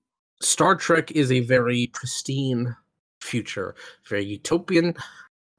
[0.41, 2.75] Star Trek is a very pristine
[3.21, 3.75] future,
[4.07, 4.93] very utopian.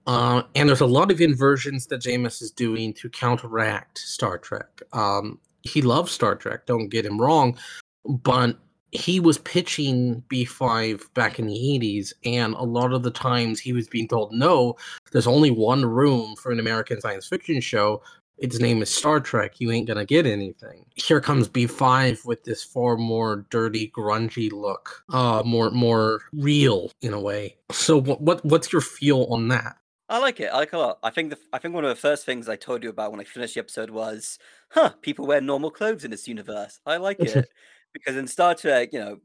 [0.06, 4.80] Uh, and there's a lot of inversions that JMS is doing to counteract Star Trek.
[4.92, 7.58] Um, he loves Star Trek, don't get him wrong,
[8.06, 8.56] but
[8.92, 13.72] he was pitching B5 back in the 80s, and a lot of the times he
[13.72, 14.76] was being told, no,
[15.12, 18.02] there's only one room for an American science fiction show.
[18.38, 19.60] Its name is Star Trek.
[19.60, 20.86] You ain't gonna get anything.
[20.94, 27.12] Here comes B5 with this far more dirty, grungy look, uh, more more real in
[27.12, 27.56] a way.
[27.72, 29.76] So, what what what's your feel on that?
[30.08, 30.46] I like it.
[30.46, 30.98] I like it a lot.
[31.02, 33.20] I think the I think one of the first things I told you about when
[33.20, 34.38] I finished the episode was,
[34.70, 36.80] huh, people wear normal clothes in this universe.
[36.86, 37.46] I like it
[37.92, 39.18] because in Star Trek, you know,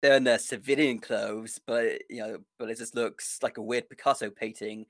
[0.00, 3.90] they're in their civilian clothes, but you know, but it just looks like a weird
[3.90, 4.86] Picasso painting.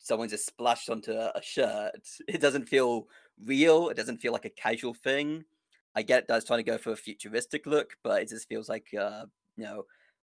[0.00, 1.92] Someone just splashed onto a shirt.
[2.28, 3.08] It doesn't feel
[3.42, 3.88] real.
[3.88, 5.44] It doesn't feel like a casual thing.
[5.94, 8.68] I get it does trying to go for a futuristic look, but it just feels
[8.68, 9.84] like uh, you know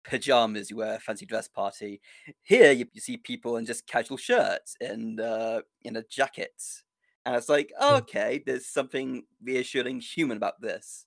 [0.04, 2.00] pajamas you wear a fancy dress party.
[2.42, 6.84] Here you, you see people in just casual shirts and uh, in a jackets,
[7.24, 11.06] and it's like oh, okay, there's something reassuring human about this.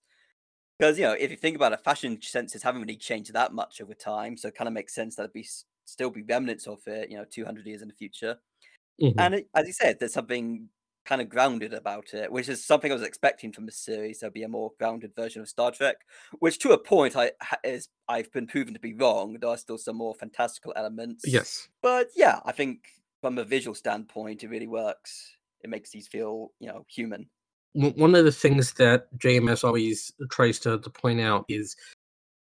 [0.80, 3.82] Because you know, if you think about it, fashion senses haven't really changed that much
[3.82, 5.47] over time, so it kind of makes sense that it'd be
[5.86, 8.39] still be remnants of it, you know, 200 years in the future.
[9.01, 9.15] Mhm.
[9.17, 10.69] And it, as you said, there's something
[11.06, 14.20] kind of grounded about it, which is something I was expecting from the series.
[14.20, 15.98] There'll be a more grounded version of Star Trek,
[16.40, 17.32] which to a point I
[17.64, 19.38] is I've been proven to be wrong.
[19.40, 21.24] There are still some more fantastical elements.
[21.26, 21.68] Yes.
[21.82, 22.88] But yeah, I think
[23.22, 25.36] from a visual standpoint, it really works.
[25.64, 27.30] It makes these feel, you know, human.
[27.74, 31.76] One of the things that JMS always tries to, to point out is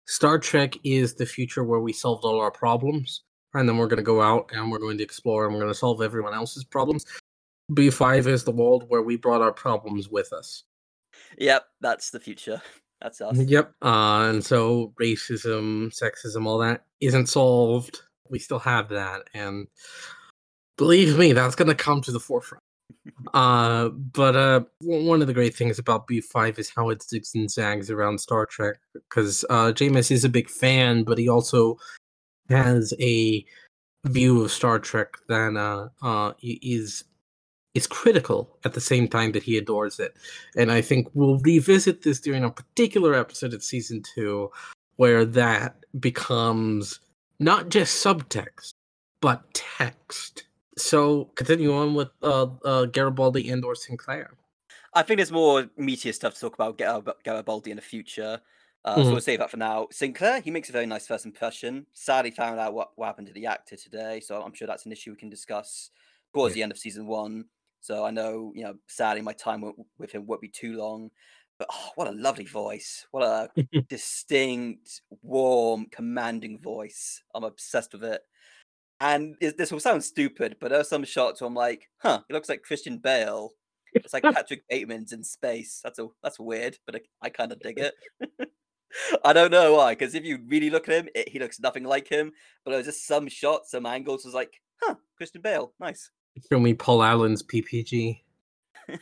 [0.07, 3.97] Star Trek is the future where we solved all our problems, and then we're going
[3.97, 6.65] to go out and we're going to explore and we're going to solve everyone else's
[6.65, 7.05] problems.
[7.71, 10.63] B5 is the world where we brought our problems with us.
[11.37, 12.61] Yep, that's the future.
[13.01, 13.37] That's us.
[13.37, 13.73] Yep.
[13.81, 18.01] Uh, and so racism, sexism, all that isn't solved.
[18.29, 19.67] We still have that, and
[20.77, 22.63] believe me, that's going to come to the forefront.
[23.33, 27.51] uh, but uh, one of the great things about B5 is how it zigs and
[27.51, 31.77] zags around Star Trek, because uh, JMS is a big fan, but he also
[32.49, 33.45] has a
[34.05, 37.03] view of Star Trek that uh, uh, is
[37.75, 40.15] is critical at the same time that he adores it.
[40.55, 44.49] And I think we'll revisit this during a particular episode of season two,
[44.95, 47.01] where that becomes
[47.39, 48.71] not just subtext,
[49.21, 50.45] but text.
[50.77, 54.31] So continue on with uh, uh, Garibaldi and or Sinclair.
[54.93, 58.41] I think there's more meatier stuff to talk about Gar- Garibaldi in the future.
[58.85, 59.11] Uh, So Mhm.
[59.11, 59.87] we'll save that for now.
[59.91, 61.87] Sinclair, he makes a very nice first impression.
[61.93, 64.91] Sadly, found out what, what happened to the actor today, so I'm sure that's an
[64.93, 65.89] issue we can discuss
[66.33, 66.55] towards Yeah.
[66.55, 67.45] the end of season one.
[67.85, 69.63] So I know, you know, sadly, my time
[69.99, 71.11] with him won't be too long.
[71.59, 73.05] But oh, what a lovely voice!
[73.11, 73.49] What a
[73.89, 77.21] distinct, warm, commanding voice.
[77.35, 78.21] I'm obsessed with it.
[78.99, 82.33] And this will sound stupid, but there are some shots where I'm like, "Huh, he
[82.33, 83.51] looks like Christian Bale."
[83.93, 85.79] It's like Patrick Bateman's in space.
[85.83, 87.93] That's a that's weird, but I, I kind of dig it.
[89.23, 91.83] I don't know why, because if you really look at him, it, he looks nothing
[91.83, 92.31] like him.
[92.63, 96.09] But there was just some shots, some angles was like, huh, Christian Bale, nice.
[96.51, 98.21] Show me Paul Allen's PPG.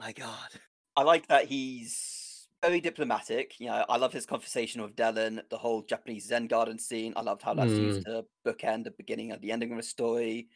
[0.00, 0.48] My God,
[0.96, 3.58] I like that he's very diplomatic.
[3.60, 7.12] You know, I love his conversation with Delenn, the whole Japanese Zen garden scene.
[7.16, 10.48] I loved how that's used to bookend the beginning and the ending of a story.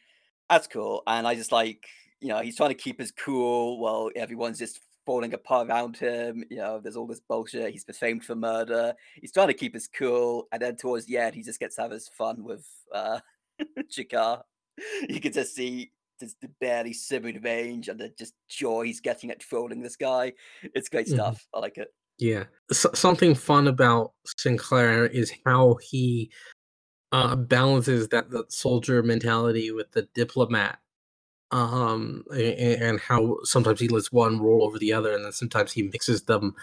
[0.49, 1.87] That's cool, and I just like,
[2.21, 6.43] you know, he's trying to keep his cool while everyone's just falling apart around him.
[6.49, 7.71] You know, there's all this bullshit.
[7.71, 8.93] He's been famed for murder.
[9.19, 11.83] He's trying to keep his cool, and then towards the end, he just gets to
[11.83, 13.19] have his fun with uh,
[13.91, 14.41] G'Kar.
[15.09, 19.31] You can just see just the barely simmering range and the just joy he's getting
[19.31, 20.33] at trolling this guy.
[20.63, 21.13] It's great Mhm.
[21.15, 21.45] stuff.
[21.53, 21.93] I like it.
[22.17, 22.45] Yeah.
[22.71, 26.31] S- something fun about Sinclair is how he
[27.11, 30.79] uh, balances that the soldier mentality with the diplomat.
[31.51, 35.31] Um, a- a- and how sometimes he lets one roll over the other, and then
[35.31, 36.55] sometimes he mixes them.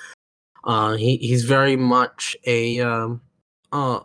[0.65, 3.21] Uh, he he's very much a um,
[3.73, 4.01] uh,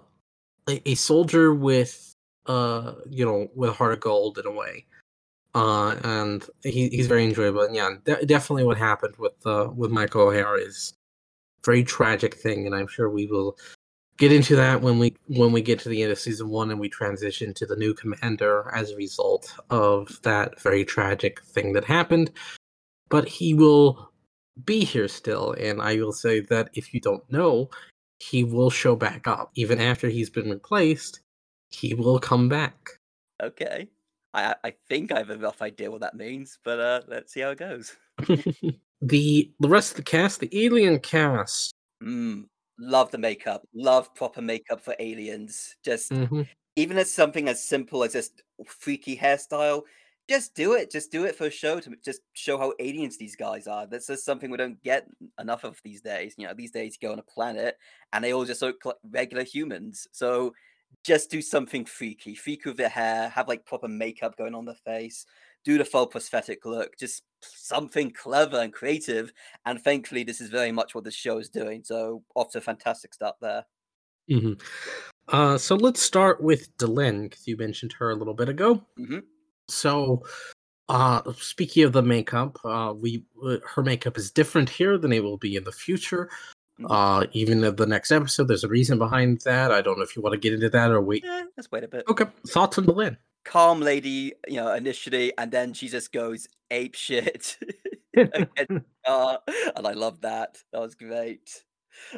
[0.70, 2.07] a, a soldier with
[2.48, 4.86] uh, you know, with heart of gold in a way.
[5.56, 7.62] Uh, and he, he's very enjoyable.
[7.62, 10.94] And yeah, de- definitely what happened with uh, with Michael O'Hare is
[11.66, 13.58] very tragic thing, and I'm sure we will
[14.18, 16.80] get into that when we when we get to the end of season one and
[16.80, 21.86] we transition to the new commander as a result of that very tragic thing that
[21.86, 22.32] happened.
[23.10, 24.12] But he will
[24.66, 27.70] be here still, and I will say that if you don't know,
[28.20, 31.22] he will show back up even after he's been replaced.
[31.70, 33.00] He will come back.
[33.42, 33.90] Okay.
[34.34, 37.42] I I think I have a rough idea what that means, but uh let's see
[37.42, 37.96] how it goes.
[39.02, 42.46] the the rest of the cast, the alien cast, Mm,
[42.80, 43.68] love the makeup.
[43.74, 45.76] Love proper makeup for aliens.
[45.84, 49.84] Just mhm, even as something as simple as just freaky hairstyle,
[50.30, 50.92] just do it.
[50.92, 53.88] Just do it for a show to just show how aliens these guys are.
[53.88, 55.08] That's just something we don't get
[55.40, 56.36] enough of these days.
[56.38, 57.78] You know, these days you go on a planet
[58.14, 60.08] and they all just look like regular humans.
[60.12, 60.54] So
[61.04, 64.76] just do something freaky, freaky with their hair, have like proper makeup going on their
[64.76, 65.26] face,
[65.64, 69.32] do the full prosthetic look, just something clever and creative.
[69.66, 71.84] And thankfully, this is very much what the show is doing.
[71.84, 73.66] So off to a fantastic start there.
[74.30, 74.62] mhm.
[75.30, 78.86] Uh, so let's start with Delenn because you mentioned her a little bit ago.
[78.98, 79.24] Mhm.
[79.70, 80.24] So,
[80.90, 85.24] uh, speaking of the makeup, uh, we uh, her makeup is different here than it
[85.24, 86.30] will be in the future.
[86.80, 86.86] Mhm.
[86.90, 89.72] Uh, even the next episode, there's a reason behind that.
[89.72, 91.24] I don't know if you want to get into that or wait.
[91.26, 92.06] Eh, let's wait a bit.
[92.08, 93.18] Okay, thoughts on Delenn?
[93.44, 97.58] Calm lady, you know, initially, and then she just goes ape shit.
[98.18, 100.58] and I love that.
[100.72, 101.64] That was great.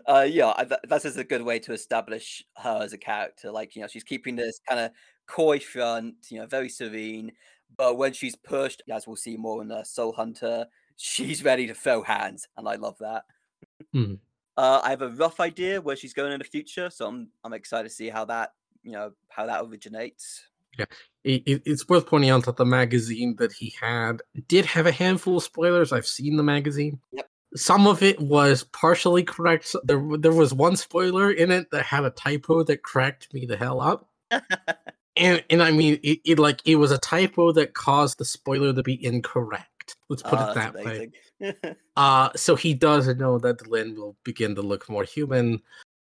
[0.06, 3.52] Uh, yeah, I, th- that's just a good way to establish her as a character.
[3.52, 4.92] Like, you know, she's keeping this kind of
[5.28, 7.32] coy front, you know, very serene.
[7.78, 10.68] But when she's pushed, as we'll see more in the Soul Hunter,
[10.98, 13.24] she's ready to throw hands, and I love that.
[13.94, 14.16] Hmm.
[14.60, 17.54] Uh, I have a rough idea where she's going in the future, so I'm I'm
[17.54, 18.52] excited to see how that
[18.84, 20.44] you know how that originates.
[21.24, 24.92] It, it- it's worth pointing out that the magazine that he had did have a
[24.92, 25.92] handful of spoilers.
[25.94, 27.00] I've seen the magazine.
[27.14, 27.28] Yep.
[27.56, 29.66] Some of it was partially correct.
[29.68, 33.46] so There, there was one spoiler in it that had a typo that cracked me
[33.46, 34.10] the hell up.
[35.18, 38.72] And and I mean, it, it like it was a typo that caused the spoiler
[38.74, 39.79] to be incorrect.
[40.10, 41.12] Let's put Ah, it that's that way.
[41.96, 45.62] Uh so he does know that Lynn will begin to look more human,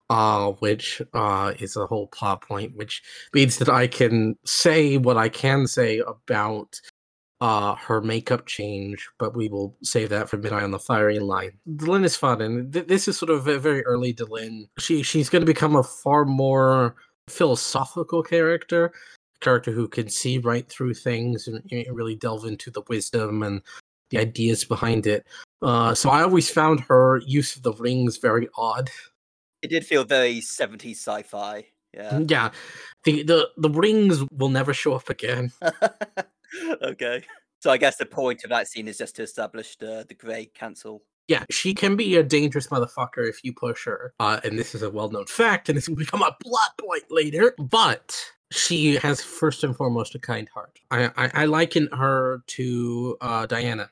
[0.09, 5.17] uh, which uh is a whole plot point, which means that I can say what
[5.17, 6.79] I can say about
[7.39, 11.51] uh her makeup change, but we will save that for Midnight on the Firing Line.
[11.75, 14.67] Delenn is fun, and th- this is sort of a very early Delenn.
[14.79, 16.95] She she's going to become a far more
[17.29, 18.91] philosophical character,
[19.41, 23.61] character who can see right through things and, really delve into the wisdom and
[24.09, 25.25] the ideas behind it.
[25.61, 28.89] Uh, so I always found her use of the rings very odd.
[29.61, 31.65] it did feel very 70s sci-fi.
[31.93, 32.19] Yeah.
[32.27, 32.51] Yeah,
[33.05, 35.51] the the the rings will never show up again.
[36.81, 37.23] okay.
[37.59, 40.51] So I guess the point of that scene is just to establish the the Grey
[40.53, 41.01] Council.
[41.27, 44.13] Yeah, she can be a dangerous motherfucker if you push her.
[44.19, 47.05] Uh, and this is a well known fact, and this will become a plot point
[47.09, 47.55] later.
[47.57, 48.15] But
[48.51, 50.79] she has first and foremost a kind heart.
[50.91, 53.89] I I, I liken her to uh, Diana,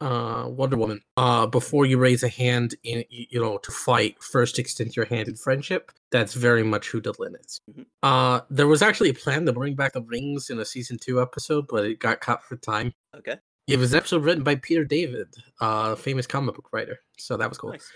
[0.00, 1.00] uh, Wonder Woman.
[1.16, 5.28] Uh, before you raise a hand in you know to fight, first extend your hand
[5.28, 5.92] in friendship.
[6.10, 7.60] That's very much who Delenn is.
[7.70, 7.86] Mhm.
[8.02, 11.20] Uh, there was actually a plan to bring back the rings in a season two
[11.20, 12.92] episode, but it got cut for time.
[13.16, 13.36] Okay.
[13.68, 15.28] It was episode written by Peter David,
[15.60, 16.98] uh, famous comic book writer.
[17.18, 17.70] So that was cool.
[17.70, 17.92] Nice.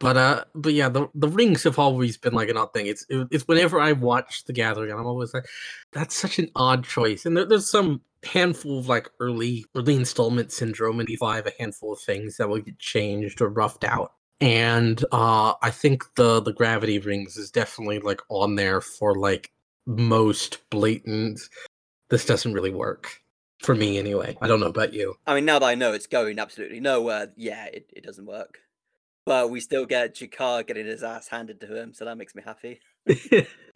[0.00, 2.86] But uh, but yeah, the the rings have always been like an odd thing.
[2.86, 5.46] It's it- it's whenever I watch The Gathering, I'm always like,
[5.92, 7.24] that's such an odd choice.
[7.26, 11.92] And there, there's some handful of like early early installment syndrome in B5, a handful
[11.92, 14.12] of things that will get changed or roughed out.
[14.40, 19.52] And uh, I think the the gravity rings is definitely like on there for like
[19.86, 21.40] most blatant.
[22.10, 23.20] This doesn't really work
[23.62, 24.36] for me anyway.
[24.42, 25.14] I don't know about you.
[25.26, 28.58] I mean, now that I know it's going absolutely nowhere, yeah, it, it doesn't work.
[29.26, 32.42] But we still get G'Kar getting his ass handed to him, so that makes me
[32.44, 32.80] happy.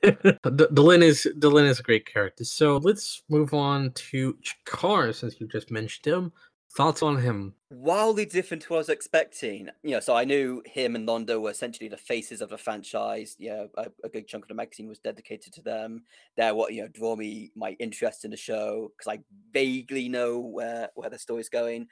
[0.02, 2.44] Delenn is Delenn is a great character.
[2.44, 6.32] So let's move on to G'Kar since you just mentioned him.
[6.76, 7.54] Thoughts on him?
[7.70, 9.70] Wildly different to what I was expecting.
[9.82, 13.34] You know, so I knew him and Londo were essentially the faces of the franchise.
[13.38, 16.04] Yeah, a, a good chunk of the magazine was dedicated to them.
[16.36, 20.38] They're what you know draw me my interest in the show because I vaguely know
[20.40, 21.88] where where the story's going.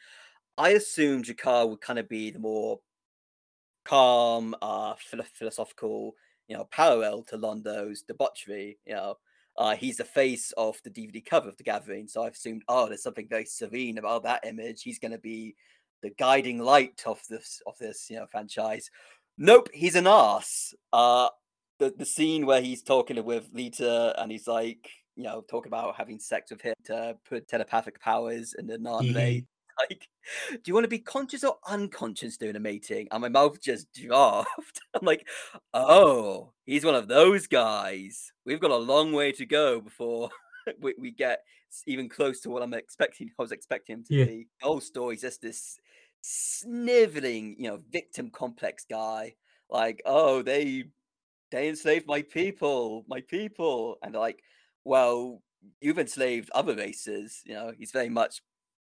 [0.58, 2.80] I assumed G'Kar would kind of be the more
[3.86, 6.14] calm, uh, philo- philosophical,
[6.48, 8.78] you know, parallel to Londo's debauchery.
[8.86, 9.14] You know,
[9.56, 12.88] uh, he's the face of the DVD cover of The Gathering, so I've assumed, oh,
[12.88, 14.82] there's something very serene about that image.
[14.82, 15.56] He's going to be
[16.02, 18.90] the guiding light of this of this, you know, franchise.
[19.38, 20.74] Nope, he's an ass.
[20.92, 21.28] Uh,
[21.78, 25.96] the the scene where he's talking with Lyta and he's like, you know, talking about
[25.96, 29.14] having sex with him to put telepathic powers in the Narn Mhm.
[29.90, 30.08] like,
[30.52, 33.08] do you want to be conscious or unconscious during a meeting?
[33.10, 34.80] And my mouth just dropped.
[34.94, 35.26] I'm like,
[35.74, 38.32] oh, he's one of those guys.
[38.44, 40.30] We've got a long way to go before
[40.80, 41.40] we, we get
[41.86, 43.30] even close to what I'm expecting.
[43.38, 44.24] I was expecting him to Yeah.
[44.24, 44.48] be.
[44.60, 45.78] The whole story's just this
[46.22, 49.36] sniveling, you know, victim complex guy.
[49.70, 50.84] Like, oh, they
[51.50, 54.42] they enslaved my people, my people, and like,
[54.84, 55.42] well,
[55.80, 57.42] you've enslaved other races.
[57.44, 58.42] You know, he's very much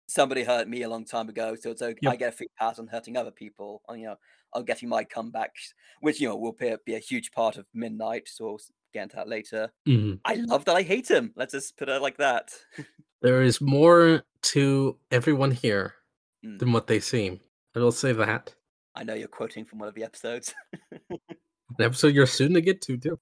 [0.08, 2.08] somebody hurt me a long time ago, so it's okay.
[2.08, 3.82] I get a free pass on hurting other people.
[3.88, 4.16] On you know,
[4.54, 7.66] on getting my comebacks, which you know will be a, be a huge part of
[7.74, 8.28] Midnight.
[8.28, 8.60] So we'll
[8.94, 9.72] get into that later.
[9.88, 10.20] Mhm.
[10.26, 11.34] I love that I hate him.
[11.36, 12.52] Let's just put it like that.
[13.22, 14.22] There is more
[14.54, 15.96] to everyone here
[16.46, 16.60] Mm.
[16.60, 17.40] than what they seem.
[17.76, 18.54] I will say that.
[18.94, 20.54] I know you're quoting from one of the episodes.
[21.10, 21.18] An
[21.80, 23.20] episode you're soon to get to too.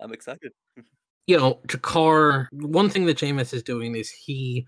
[0.00, 0.52] I'm excited.
[1.28, 4.66] you know, G'Kar, one thing that JMS is doing is he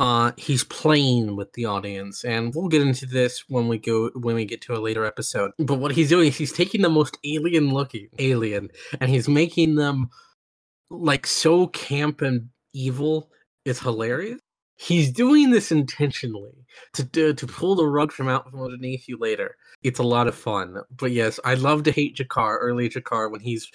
[0.00, 4.34] uh he's playing with the audience and we'll get into this when we go when
[4.34, 7.16] we get to a later episode but what he's doing is he's taking the most
[7.24, 8.68] alien looking alien
[9.00, 10.08] and he's making them
[10.90, 13.30] like so camp and evil
[13.64, 14.40] it's hilarious
[14.76, 16.52] he's doing this intentionally
[16.92, 19.56] to to, to pull the rug from out from underneath you later.
[19.82, 20.76] It's a lot of fun.
[20.96, 23.70] But yes, I love to hate G'Kar, early G'Kar, when he's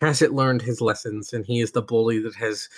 [0.00, 2.68] hasn't learned his lessons and he is the bully that has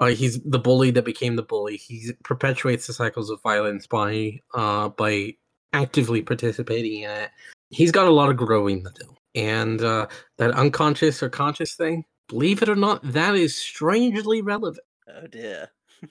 [0.00, 1.76] uh, he's the bully that became the bully.
[1.76, 5.34] He perpetuates the cycles of violence by uh, by
[5.72, 7.30] actively participating in it.
[7.68, 10.06] He's got a lot of growing to do, and uh,
[10.38, 14.84] that unconscious or conscious thing, believe it or not, that is strangely relevant.
[15.08, 15.68] Oh dear.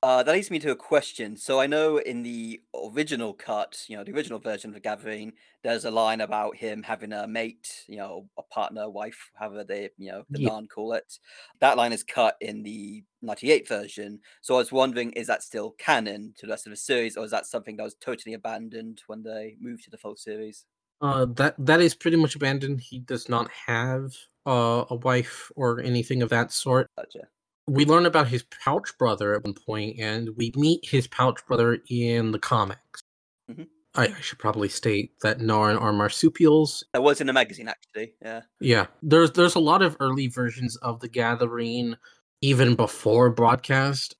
[0.00, 1.36] Uh, that leads me to a question.
[1.36, 5.32] So I know in the original cut, you know, the original version of the Gathering,
[5.64, 9.90] there's a line about him having a mate, you know, a partner, wife, however they,
[9.98, 10.50] you know, the Yeah.
[10.50, 11.18] Narn call it.
[11.58, 14.20] That line is cut in the 98 version.
[14.40, 17.24] So I was wondering, is that still canon to the rest of the series, or
[17.24, 20.64] is that something that was totally abandoned when they moved to the full series?
[21.00, 22.80] Uh, that that is pretty much abandoned.
[22.80, 24.14] He does not have
[24.46, 26.88] uh, a wife or anything of that sort.
[26.96, 27.28] Gotcha.
[27.68, 31.78] We learn about his pouch brother at one point, and we meet his pouch brother
[31.88, 33.02] in the comics.
[33.50, 33.66] Mhm.
[33.94, 36.84] I, I should probably state that Narn are marsupials.
[36.92, 38.14] That was in a magazine, actually.
[38.22, 38.42] Yeah.
[38.60, 41.94] Yeah, there's there's a lot of early versions of the Gathering,
[42.40, 44.16] even before broadcast.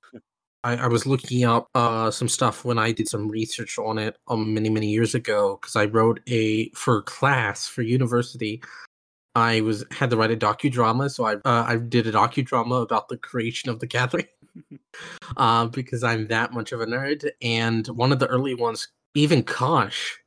[0.64, 4.16] I, I was looking up uh, some stuff when I did some research on it
[4.26, 8.60] um, many many years ago because I wrote a for class for university.
[9.38, 13.08] I was had to write a docudrama, so I uh, I did a docudrama about
[13.08, 14.26] the creation of the Gathering,
[15.36, 17.28] uh, because I'm that much of a nerd.
[17.40, 20.18] And one of the early ones, even Kosh,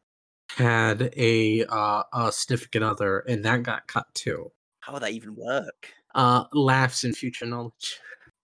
[0.55, 4.51] had a uh, a significant other, and that got cut too
[4.81, 5.93] How would that even work?
[6.15, 7.99] uh, laughs in future knowledge.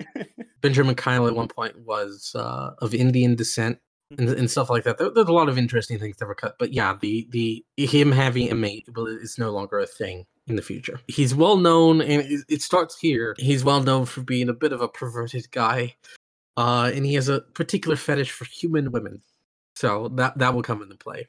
[0.61, 3.80] Benjamin Kyle at one point was uh, of Indian descent
[4.18, 4.97] and, and stuff like that.
[4.97, 8.11] There, there's a lot of interesting things that were cut, but yeah, the the him
[8.11, 10.99] having a mate is no longer a thing in the future.
[11.07, 13.35] He's well known, and it, starts here.
[13.37, 15.95] He's well known for being a bit of a perverted guy,
[16.55, 19.21] uh, and he has a particular fetish for human women.
[19.75, 21.27] So that that will come into play.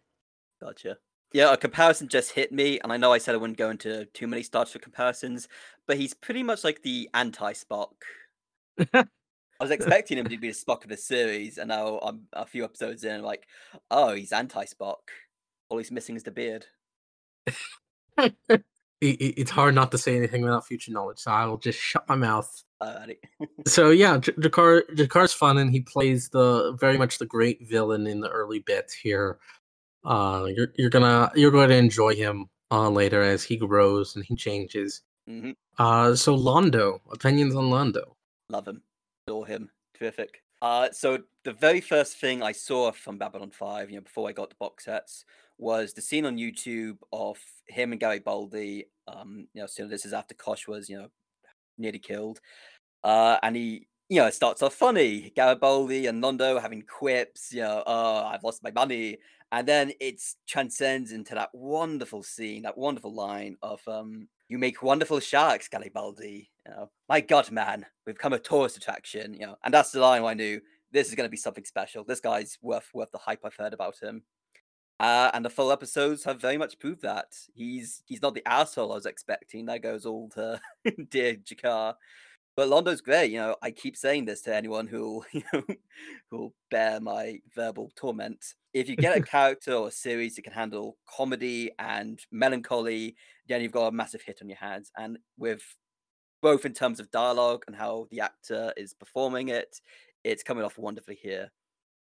[0.61, 0.97] Gotcha.
[1.33, 4.07] Yeah, a comparison just hit me, and I know I said I wouldn't go into
[4.07, 5.47] too many Star Trek comparisons,
[5.87, 7.93] but he's pretty much like the anti-Spock.
[8.95, 9.05] I
[9.61, 12.65] was expecting him to be the Spock of the series, and now I'm a few
[12.65, 13.47] episodes in, like,
[13.91, 14.97] oh, he's anti-Spock.
[15.69, 16.65] All he's missing is the beard.
[19.01, 21.79] It, it- it's hard not to say anything without future knowledge, so I will just
[21.79, 22.51] shut my mouth.
[23.67, 28.07] So yeah, J- G'Kar G'Kar's fun, and he plays the very much the great villain
[28.07, 29.39] in the early bits here.
[30.05, 34.25] Uh, you're you're gonna you're going to enjoy him uh, later as he grows and
[34.25, 35.03] he changes.
[35.27, 38.15] hmm Uh, so Londo, opinions on Londo?
[38.51, 38.83] Love him.
[39.27, 39.71] Adore him.
[39.99, 40.43] Terrific.
[40.63, 44.33] Uh, so the very first thing I saw from Babylon 5, you know, before I
[44.33, 45.25] got the box sets,
[45.59, 48.87] was the scene on YouTube of him and Garibaldi.
[49.07, 51.09] Um, you know, so this is after Kosh was, you know,
[51.77, 52.41] nearly killed.
[53.05, 55.33] Uh, and he, you know, it starts off funny.
[55.37, 59.19] Garibaldi and Londo having quips, you know, oh, I've lost my money.
[59.51, 64.83] And then it transcends into that wonderful scene, that wonderful line of, um, you make
[64.83, 66.51] wonderful sharks, Garibaldi.
[66.67, 69.57] You know, my God, man, we've become a tourist attraction, you know.
[69.65, 70.61] And that's the line I knew
[70.93, 72.05] this is going to be something special.
[72.05, 74.23] This guy's worth worth the hype I've heard about him.
[75.01, 78.91] Uh, and the full episodes have very much proved that he's he's not the asshole
[78.93, 79.67] I was expecting.
[79.67, 80.61] That goes all to
[81.11, 81.95] dear G'Kar.
[82.57, 83.31] But Londo's great.
[83.31, 85.65] You know, I keep saying this to anyone you know
[86.31, 88.55] who'll bear my verbal torment.
[88.75, 93.17] If you get a character or a series that can handle comedy and melancholy,
[93.49, 94.91] then you've got a massive hit on your hands.
[94.97, 95.63] And with
[96.43, 99.81] both in terms of dialogue and how the actor is performing it,
[100.25, 101.51] it's coming off wonderfully here.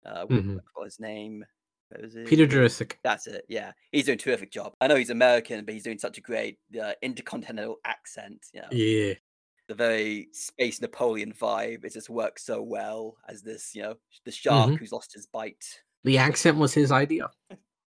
[0.05, 0.61] Uh, Mhm.
[0.75, 1.45] Forgot his name.
[1.91, 2.27] What was it?
[2.27, 2.93] Peter Jurasik.
[3.05, 3.45] That's it.
[3.49, 4.75] Yeah, he's doing a terrific job.
[4.81, 8.47] I know he's American, but he's doing such a great uh, intercontinental accent.
[8.53, 9.15] You know, Yeah.
[9.69, 11.85] the very space Napoleon vibe.
[11.85, 14.79] It just works so well as this, you know, the shark Mhm.
[14.79, 15.65] who's lost his bite.
[16.05, 17.31] The accent was his idea.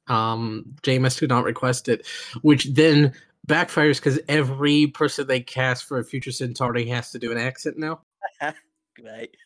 [0.08, 2.06] Um, JMS did not request it,
[2.42, 3.12] which then
[3.46, 7.78] backfires because every person they cast for a future Centauri has to do an accent
[7.78, 8.02] now,
[8.96, 9.36] Great.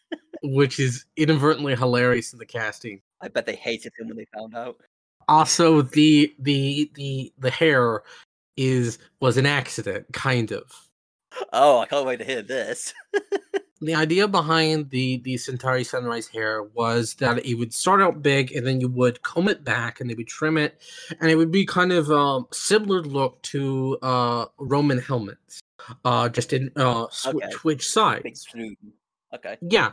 [0.44, 3.00] Which is inadvertently hilarious in the casting.
[3.20, 4.76] I bet they hated him when they found out.
[5.28, 8.02] Also, the the the the hair
[8.56, 10.88] is was an accident, kind of.
[11.52, 12.92] Oh, I can't wait to hear this.
[13.80, 18.50] The idea behind the the Centauri Sunrise hair was that it would start out big,
[18.52, 20.80] and then you would comb it back, and they would trim it,
[21.20, 25.60] and it would be kind of um, similar look to uh, Roman helmets,
[26.06, 27.50] uh, just in uh, sw- Okay.
[27.50, 28.46] switch sides.
[29.34, 29.56] Okay.
[29.60, 29.92] Yeah,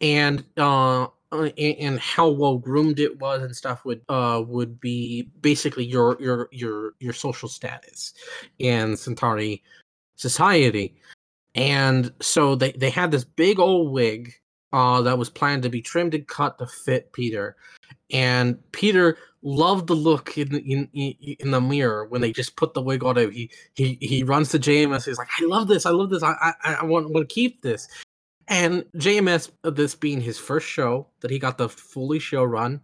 [0.00, 5.30] and uh, uh, and how well groomed it was and stuff would uh would be
[5.40, 8.14] basically your your your your social status
[8.58, 9.62] in Centauri
[10.16, 10.96] society.
[11.54, 14.34] And so they they had this big old wig
[14.72, 17.56] uh, that was planned to be trimmed and cut to fit Peter.
[18.12, 22.82] And Peter loved the look in in in the mirror when they just put the
[22.82, 23.30] wig on him.
[23.30, 25.04] He he he runs to James.
[25.04, 25.86] He's like, "I love this.
[25.86, 26.22] I love this.
[26.22, 26.34] I
[26.64, 27.88] I, I want, want to keep this."
[28.50, 32.80] And JMS, this being his first show that he got the fully show run,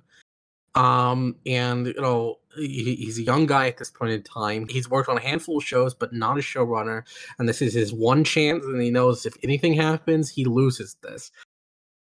[0.76, 4.68] um, and you know he, he's a young guy at this point in time.
[4.68, 7.02] He's worked on a handful of shows, but not a showrunner.
[7.40, 11.32] And this is his one chance, and he knows if anything happens, he loses this.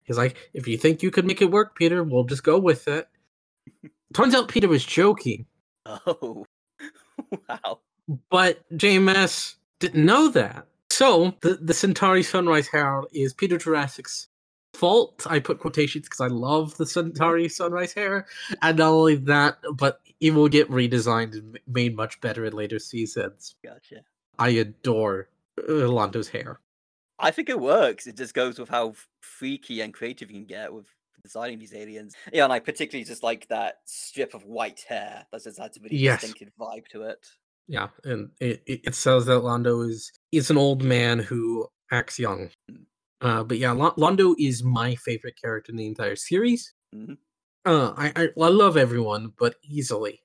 [0.05, 2.87] He's like, if you think you could make it work, Peter, we'll just go with
[2.87, 3.09] it.
[4.13, 5.47] Turns out Peter was joking.
[5.87, 6.45] Oh,
[7.49, 7.81] wow.
[8.29, 10.67] But JMS didn't know that.
[10.95, 14.29] So the, the Centauri Sunrise Herald is Peter Jurasik's
[14.75, 15.27] fault.
[15.29, 18.27] I put quotations because I love the Centauri Sunrise hair.
[18.63, 22.79] And not only that, but it will get redesigned and made much better in later
[22.79, 23.57] seasons.
[23.65, 24.03] Gotcha.
[24.39, 26.61] I adore uh, Londo's hair.
[27.19, 28.07] I think it works.
[28.07, 30.87] It just goes with how freaky and creative you can get with
[31.25, 32.15] designing these aliens.
[32.33, 35.81] Yeah, and I particularly just like that strip of white hair that just adds a
[35.81, 36.21] really Yes.
[36.21, 37.27] distinctive vibe to it.
[37.67, 42.19] Yeah, and it, it, it says that Londo is is an old man who acts
[42.19, 42.51] young.
[43.21, 46.73] Uh, but yeah, Lon- Londo is my favorite character in the entire series.
[46.95, 47.19] Mhm.
[47.65, 50.21] Uh, I, I I love everyone, but easily,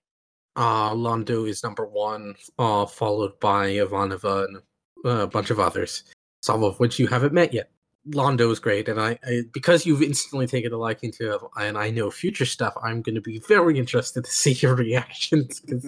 [0.58, 4.58] uh, Londo is number one, uh, followed by Ivanova and
[5.06, 6.04] uh, a bunch of others,
[6.42, 7.72] some of which you haven't met yet.
[8.10, 11.78] Londo is great, and I, I because you've instantly taken a liking to him, and
[11.78, 12.74] I know future stuff.
[12.84, 15.88] I'm going to be very interested to see your reactions because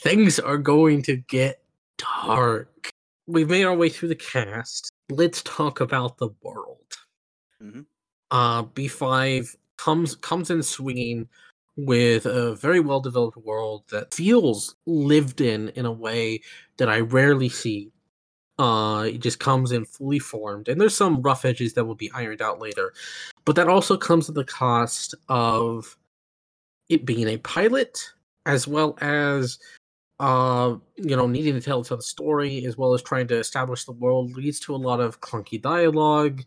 [0.00, 1.60] things are going to get
[1.98, 2.90] dark.
[3.26, 4.92] We've made our way through the cast.
[5.10, 6.98] Let's talk about the world.
[7.60, 7.86] Mhm.
[8.30, 11.28] Uh, B5 comes comes in swinging
[11.76, 16.42] with a very well developed world that feels lived in in a way
[16.76, 17.90] that I rarely see.
[18.58, 22.10] Uh, it just comes in fully formed, and there's some rough edges that will be
[22.12, 22.92] ironed out later,
[23.44, 25.96] but that also comes at the cost of
[26.88, 28.12] it being a pilot,
[28.46, 29.58] as well as
[30.20, 33.92] uh, you know, needing to tell its story, as well as trying to establish the
[33.92, 36.44] world, leads to a lot of clunky dialogue,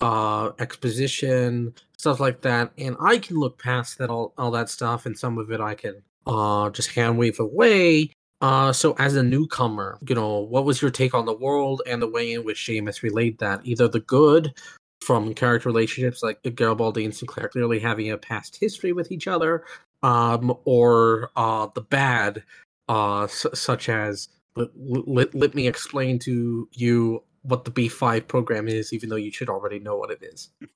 [0.00, 2.72] uh, exposition, stuff like that.
[2.78, 5.74] And I can look past that all all that stuff, and some of it I
[5.74, 8.10] can uh just hand wave away.
[8.40, 12.00] Uh, so as a newcomer, you know, what was your take on the world and
[12.00, 13.60] the way in which JMS relayed that?
[13.64, 14.54] Either the good
[15.02, 19.64] from character relationships like Garibaldi and Sinclair clearly having a past history with each other,
[20.02, 22.42] um, or uh, the bad,
[22.90, 28.66] uh, su- such as let, let, let me explain to you what the B5 program
[28.66, 30.50] is, even though you should already know what it is.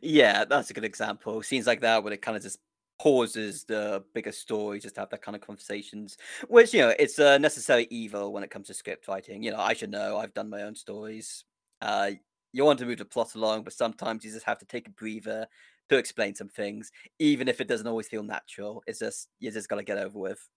[0.00, 1.42] Yeah, that's a good example.
[1.42, 2.58] Scenes like that where it kind of just
[2.98, 6.16] pauses the bigger story just to have that kind of conversations,
[6.48, 9.42] which you know it's a necessary evil when it comes to script writing.
[9.42, 10.16] You know, I should know.
[10.16, 11.44] I've done my own stories.
[11.82, 12.12] Uh,
[12.54, 14.92] you want to move the plot along, but sometimes you just have to take a
[14.92, 15.46] breather
[15.90, 18.82] to explain some things, even if it doesn't always feel natural.
[18.86, 20.48] It's just you just got to get over with.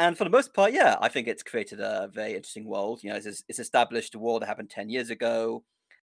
[0.00, 3.00] And for the most part, yeah, I think it's created a very interesting world.
[3.02, 5.62] You know, it's, it's established a war that happened ten years ago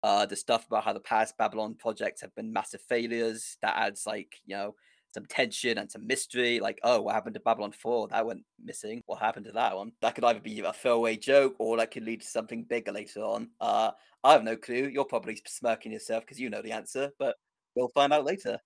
[0.05, 3.57] uh, the stuff about how the past Babylon projects have been massive failures.
[3.63, 4.75] That adds like you know
[5.15, 6.61] some tension and some mystery.
[6.61, 8.09] Like, oh, what happened to Babylon Four?
[8.09, 9.03] That went missing.
[9.07, 9.93] What happened to that one?
[10.03, 13.21] That could either be a throwaway joke or that could lead to something bigger later
[13.21, 13.49] on.
[13.61, 14.91] Uh, I have no clue.
[14.93, 17.37] You're probably smirking yourself because you know the answer, but
[17.75, 18.59] we'll find out later.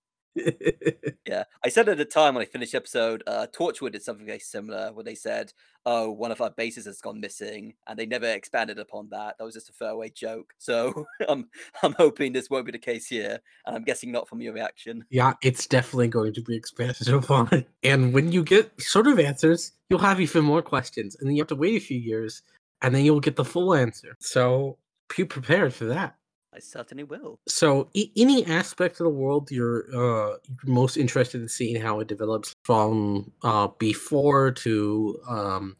[1.28, 4.38] Yeah, I said at the time when I finished episode, uh, Torchwood did something very
[4.38, 5.52] similar, where they said,
[5.84, 9.36] "Oh, one of our bases has gone missing," and they never expanded upon that.
[9.36, 10.54] That was just a throwaway joke.
[10.56, 11.50] So I'm
[11.82, 15.04] I'm hoping this won't be the case here, and I'm guessing not from your reaction.
[15.10, 17.66] yeah, it's definitely going to be expanded upon.
[17.82, 21.42] And when you get sort of answers, you'll have even more questions, and then you
[21.42, 22.42] have to wait a few years,
[22.80, 24.16] and then you'll get the full answer.
[24.18, 24.78] So
[25.14, 26.16] be prepared for that.
[26.54, 27.38] I certainly will.
[27.46, 32.08] So, I- any aspect of the world you're uh, most interested in seeing how it
[32.08, 35.76] develops from uh, before to um,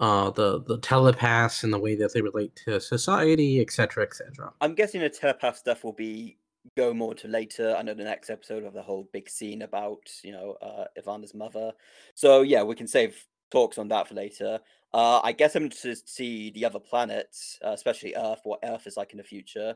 [0.00, 4.52] uh, the the telepaths and the way that they relate to society, etc., etc.
[4.60, 6.36] I'm guessing the telepath stuff will be
[6.76, 7.74] go more to later.
[7.76, 11.34] I know the next episode of the whole big scene about you know uh, Ivanova's
[11.34, 11.72] mother.
[12.14, 13.16] So yeah, we can save
[13.50, 14.60] talks on that for later.
[14.92, 18.96] Uh, I guess I'm to see the other planets, uh, especially Earth, what Earth is
[18.96, 19.74] like in the future.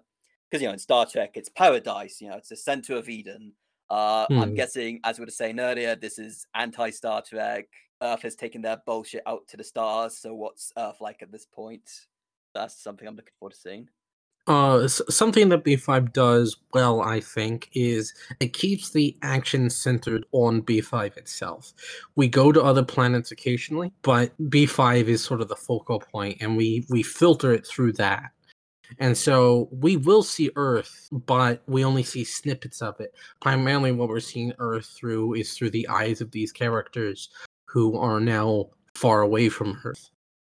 [0.51, 2.21] Because you know in Star Trek it's paradise.
[2.21, 3.53] You know it's the center of Eden.
[3.91, 4.55] Uh, I'm Hmm.
[4.55, 7.67] guessing, as we were saying earlier, this is anti Star Trek.
[8.03, 10.17] Earth has taken their bullshit out to the stars.
[10.19, 11.91] So what's Earth like at this point?
[12.55, 13.89] That's something I'm looking forward to seeing.
[14.47, 20.63] Uh, something that B5 does well, I think, is it keeps the action centered on
[20.63, 21.75] B5 itself.
[22.17, 26.57] We go to other planets occasionally, but B5 is sort of the focal point, and
[26.57, 28.31] we we filter it through that.
[28.99, 33.15] And so we will see Earth, but we only see snippets of it.
[33.41, 37.31] Primarily, what we're seeing Earth through is through the eyes of these characters
[37.67, 40.11] who are now far away from Earth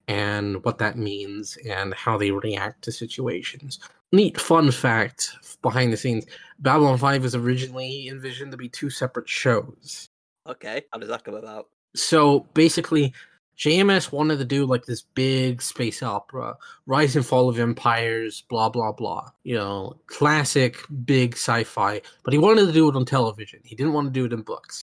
[0.08, 3.78] and what that means and how they react to situations.
[4.12, 5.30] Neat fun fact
[5.62, 6.26] behind the scenes
[6.58, 10.08] Babylon 5 was originally envisioned to be two separate shows.
[10.48, 11.68] Okay, how does that come about?
[11.94, 13.12] So basically,
[13.60, 16.56] JMS wanted to do like this big space opera,
[16.86, 19.28] Rise and Fall of Empires, blah blah blah.
[19.44, 23.60] You know, classic big sci-fi, but he wanted to do it on television.
[23.62, 24.80] He didn't want to do it in books.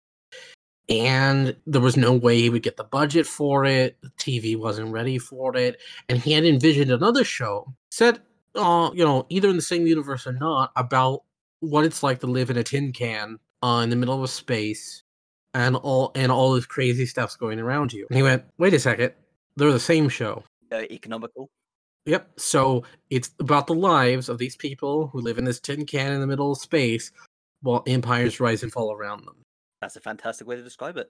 [0.89, 3.97] And there was no way he would get the budget for it.
[4.01, 8.19] The TV wasn't ready for it, and he had envisioned another show set,
[8.55, 11.23] uh, you know, either in the same universe or not, about
[11.61, 15.04] what it's like to live in a tin can uh, in the middle of space
[15.55, 18.05] and all and all this crazy stuff's going around you.
[18.09, 19.13] And he went, wait a second,
[19.55, 20.43] they're the same show.
[20.71, 21.49] Uh, economical.
[22.05, 22.33] Yep.
[22.37, 26.19] So it's about the lives of these people who live in this tin can in
[26.19, 27.11] the middle of space
[27.61, 29.37] while empires rise and fall around them.
[29.81, 31.09] That's a fantastic way to describe it.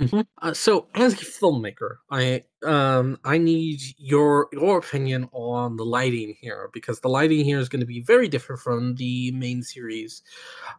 [0.00, 0.20] Mm-hmm.
[0.40, 6.34] Uh, so, as a filmmaker, I um I need your your opinion on the lighting
[6.40, 10.22] here because the lighting here is going to be very different from the main series,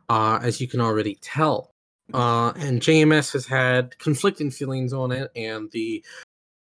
[0.09, 1.72] uh, as you can already tell.
[2.14, 6.03] Uh, and JMS has had conflicting feelings on it, and the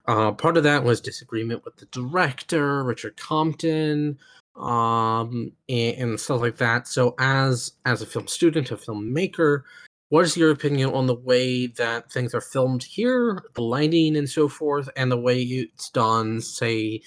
[0.06, 4.18] uh, part of that was disagreement with the director, Richard Compton,
[4.56, 6.86] um, and, and stuff like that.
[6.88, 9.62] So, as as a film student, a filmmaker,
[10.10, 14.28] what is your opinion on the way that things are filmed here, the lighting and
[14.28, 17.00] so forth, and the way it's done, say,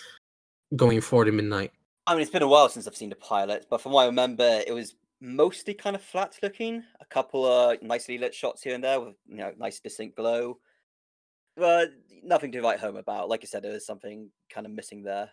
[0.75, 1.71] going forward in Midnight?
[2.07, 4.05] I mean, it's been a while since I've seen the pilot, but from what I
[4.07, 6.83] remember, it was mostly kind of flat looking.
[6.99, 10.59] A couple of nicely lit shots here and there with you know nice distinct glow,
[11.55, 11.91] but
[12.23, 13.29] nothing to write home about.
[13.29, 15.31] Like I said, there was something kind of missing there.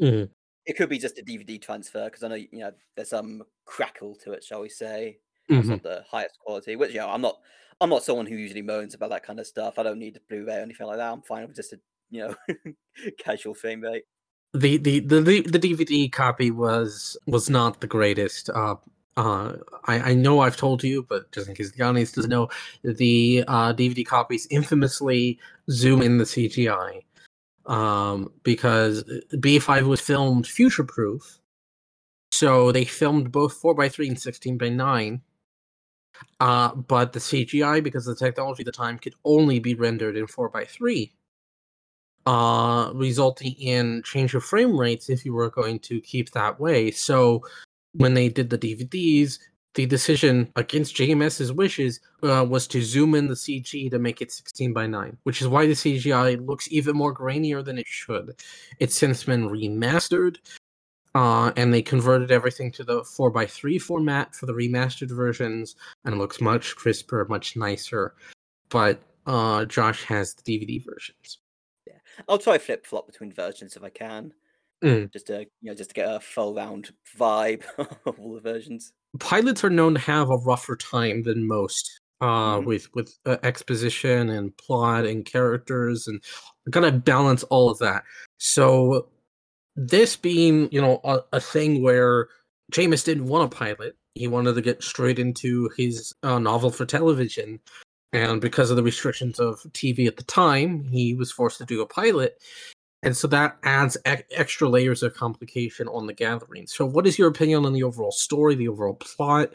[0.00, 0.30] Mhm.
[0.66, 4.14] It could be just a DVD transfer because I know you know there's some crackle
[4.24, 5.20] to it, shall we say?
[5.48, 5.70] It's Mhm.
[5.70, 6.76] not the highest quality.
[6.76, 7.40] Which you know, I'm not.
[7.80, 9.78] I'm not someone who usually moans about that kind of stuff.
[9.78, 11.12] I don't need a Blu-ray or anything like that.
[11.12, 12.34] I'm fine with just a you know
[13.18, 14.04] casual frame rate.
[14.54, 18.50] The, the the the the DVD copy was was not the greatest.
[18.50, 18.76] Uh,
[19.18, 19.56] uh,
[19.86, 22.48] I I know I've told you, but just in case the audience doesn't know,
[22.84, 25.40] the uh, DVD copies infamously
[25.70, 27.02] zoom in the CGI,
[27.66, 29.02] um, because
[29.34, 31.40] B5 was filmed future proof,
[32.30, 35.20] so they filmed both four x three and sixteen by nine.
[36.38, 40.28] Uh, but the CGI, because the technology at the time could only be rendered in
[40.28, 41.12] four x three,
[42.24, 46.92] uh, resulting in change of frame rates if you were going to keep that way.
[46.92, 47.42] So
[47.98, 49.38] when they did the DVDs,
[49.74, 54.32] the decision against JMS's wishes uh, was to zoom in the CG to make it
[54.32, 58.40] 16 by 9, which is why the CGI looks even more grainier than it should.
[58.78, 60.36] It's since been remastered,
[61.14, 65.76] uh, and they converted everything to the 4 by 3 format for the remastered versions,
[66.04, 68.14] and it looks much crisper, much nicer.
[68.70, 71.38] But uh, Josh has the DVD versions.
[72.28, 74.32] I'll try flip flop between versions if I can,
[74.84, 75.12] Mm.
[75.12, 77.64] just to you know just to get a full round vibe
[78.06, 78.92] of all the versions.
[79.18, 82.64] pilots are known to have a rougher time than most uh Mhm.
[82.64, 86.22] with with uh, exposition and plot and characters and
[86.72, 88.04] kind of balance all of that
[88.38, 89.08] so
[89.76, 92.28] this being you know a, a thing where
[92.72, 96.84] JMS didn't want a pilot he wanted to get straight into his uh, novel for
[96.84, 97.60] television
[98.12, 101.80] and because of the restrictions of tv at the time he was forced to do
[101.82, 102.40] a pilot
[103.02, 106.66] and so that adds e- extra layers of complication on the gathering.
[106.66, 109.52] So, what is your opinion on the overall story, the overall plot,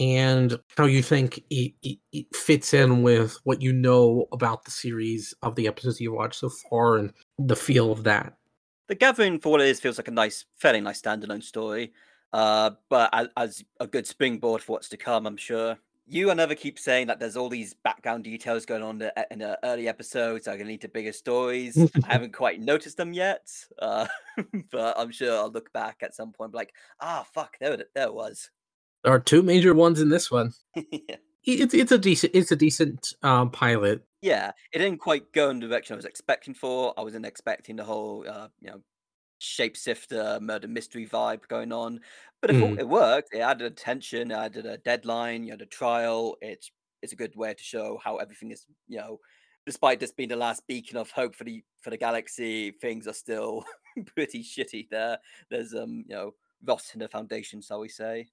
[0.00, 4.70] and how you think it, it, it fits in with what you know about the
[4.70, 8.34] series of the episodes you've watched so far and the feel of that?
[8.88, 11.92] The Gathering, for what it is, feels like a nice, fairly nice standalone story.
[12.32, 15.78] Uh, but as, as a good springboard for what's to come, I'm sure.
[16.06, 19.58] You and Never keep saying that there's all these background details going on in the
[19.64, 20.46] early episodes.
[20.46, 21.78] Are going to lead to bigger stories.
[22.04, 23.48] I haven't quite noticed them yet,
[23.78, 24.06] uh,
[24.70, 27.72] but I'm sure I'll look back at some point, and be like, ah, fuck, there
[27.72, 28.50] it, there it was.
[29.02, 30.52] There are two major ones in this one.
[30.76, 31.16] yeah.
[31.46, 34.02] It's it's a decent it's a decent um, pilot.
[34.22, 36.94] Yeah, it didn't quite go in the direction I was expecting for.
[36.96, 38.80] I wasn't expecting the whole, uh, you know,
[39.44, 42.00] shapeshifter murder mystery vibe going on,
[42.40, 42.78] but it, Mm.
[42.78, 43.34] it worked.
[43.34, 46.36] It added tension, it added a deadline, you had a trial.
[46.40, 46.70] It's
[47.02, 49.20] it's a good way to show how everything is, you know,
[49.66, 53.12] despite this being the last beacon of hope for the for the galaxy, things are
[53.14, 53.64] still
[54.14, 55.18] pretty shitty there.
[55.50, 56.34] There's um, you know,
[56.64, 58.28] rot in the foundation, shall we say.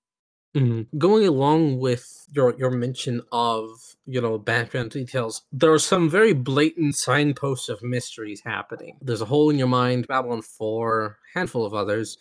[0.56, 0.88] Mhm.
[0.97, 3.70] Going along with your your mention of
[4.06, 8.97] you know background details, there are some very blatant signposts of mysteries happening.
[9.02, 12.18] There's a hole in your mind, Babylon Four, handful of others,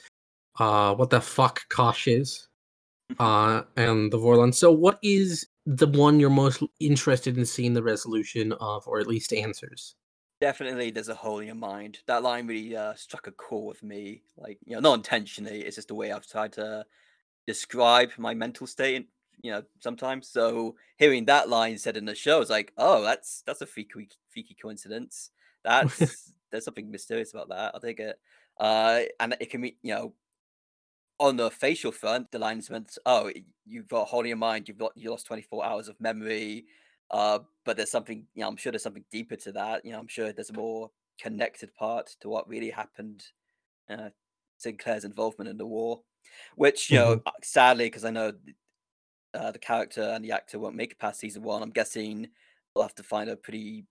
[0.61, 2.49] uh, what the fuck Kosh is,
[3.19, 4.55] uh, and the Vorlon.
[4.55, 9.09] So, what is the one you're most interested in seeing the resolution of, or at
[9.09, 9.97] least answers?
[10.41, 11.99] Definitely, there's a hole in your mind.
[12.07, 14.23] That line really uh, struck a chord with me.
[14.37, 15.63] Like, you know, not intentionally.
[15.63, 16.87] It's just the way I've tried to
[17.51, 19.09] describe my mental state.
[19.43, 20.29] You know, sometimes.
[20.29, 24.09] So hearing that line said in the show, it's like, oh, that's that's a freaky,
[24.29, 25.31] freaky coincidence.
[25.65, 27.73] That's there's something mysterious about that.
[27.75, 28.19] I'll take it.
[28.59, 30.13] Uh, and it can be, you know,
[31.19, 33.31] on the facial front, the line meant, oh,
[33.67, 34.69] you've got a hole in your mind.
[34.69, 36.67] You've got you lost 24 hours of memory.
[37.11, 39.85] Uh, but there's something, you know, I'm sure there's something deeper to that.
[39.85, 40.91] You know, I'm sure there's a more
[41.21, 43.25] connected part to what really happened.
[43.89, 44.11] Uh,
[44.59, 46.03] Sinclair's involvement in the war,
[46.57, 47.11] which you mm-hmm.
[47.11, 48.33] know, sadly, because I know
[49.35, 51.63] uh, the character and the actor won't make it past season one.
[51.63, 52.29] I'm guessing
[52.75, 53.87] we'll have to find a pretty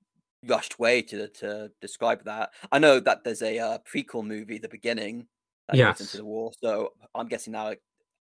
[0.48, 2.52] rushed way to to describe that.
[2.72, 5.28] I know that there's a uh, prequel movie, the beginning,
[5.68, 5.98] that yes.
[5.98, 6.52] goes into the war.
[6.62, 7.74] So I'm guessing now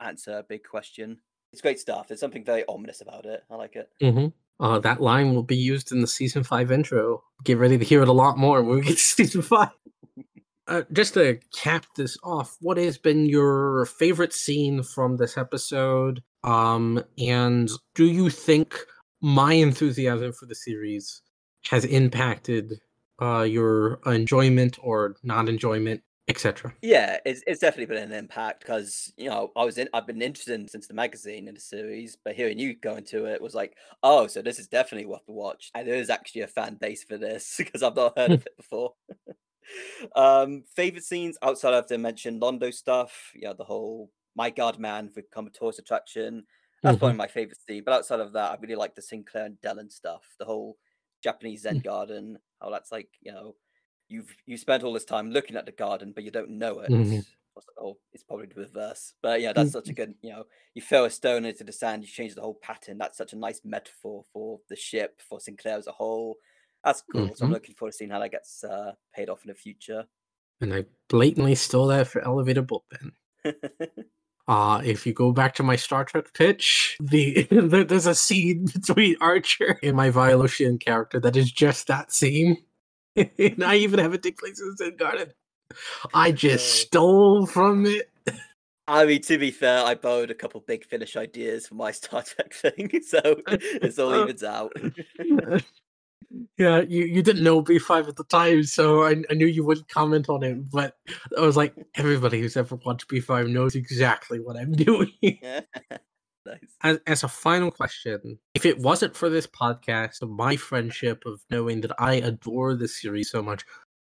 [0.00, 1.18] answer a big question.
[1.52, 2.08] It's great stuff.
[2.08, 3.42] There's something very ominous about it.
[3.50, 3.88] I like it.
[4.02, 4.26] Mm-hmm.
[4.64, 7.22] Uh, that line will be used in the season five intro.
[7.44, 9.70] Get ready to hear it a lot more when we get to season five.
[10.68, 16.22] Uh, just to cap this off, what has been your favorite scene from this episode?
[16.42, 18.76] Um, and do you think
[19.20, 21.22] my enthusiasm for the series
[21.70, 22.80] has impacted
[23.20, 26.74] uh, your enjoyment or non-enjoyment etc.
[26.82, 30.22] Yeah, it's it's definitely been an impact because you know I was in I've been
[30.22, 33.54] interested in, since the magazine in the series, but hearing you go into it was
[33.54, 36.76] like, oh, so this is definitely worth the watch, and there is actually a fan
[36.80, 38.94] base for this because I've not heard of it before.
[40.14, 45.10] um, favorite scenes outside of the mentioned Londo stuff, yeah, the whole My God Man
[45.14, 46.44] become a tourist attraction.
[46.82, 47.00] That's mm-hmm.
[47.00, 47.82] probably my favorite scene.
[47.84, 50.76] But outside of that, I really like the Sinclair and Delenn stuff, the whole
[51.22, 51.84] Japanese Zen mm.
[51.84, 53.56] garden, how that's like, you know,
[54.08, 56.90] you've you spent all this time looking at the garden, but you don't know it.
[56.90, 57.20] Mm-hmm.
[57.80, 59.14] Oh, it's probably the reverse.
[59.22, 60.44] But yeah, that's such a good, you know,
[60.74, 62.98] you throw a stone into the sand, you change the whole pattern.
[62.98, 66.36] That's such a nice metaphor for the ship, for Sinclair as a whole.
[66.86, 67.22] That's cool.
[67.22, 67.34] Mm-hmm.
[67.34, 67.54] So I'm mm-hmm.
[67.54, 70.04] looking forward to seeing how that gets uh, paid off in the future.
[70.60, 73.12] And I blatantly stole that for Elevator Bullpen.
[74.48, 79.16] Uh, if you go back to my Star Trek pitch, the, there's a scene between
[79.20, 82.56] Archer and my Violosian character that is just that scene.
[83.16, 85.32] and I even have it take place in Garden.
[86.14, 88.08] I just stole from it.
[88.86, 92.22] I mean, to be fair, I borrowed a couple big finish ideas for my Star
[92.22, 94.72] Trek thing, so it's all evens out.
[96.58, 99.88] Yeah, you, you didn't know B5 at the time, so I, I knew you wouldn't
[99.88, 100.94] comment on it, but
[101.36, 105.12] I was like, everybody who's ever watched B5 knows exactly what I'm doing.
[106.46, 106.58] Nice.
[106.82, 111.80] As, as a final question, if it wasn't for this podcast, my friendship of knowing
[111.80, 113.64] that I adore this series so much,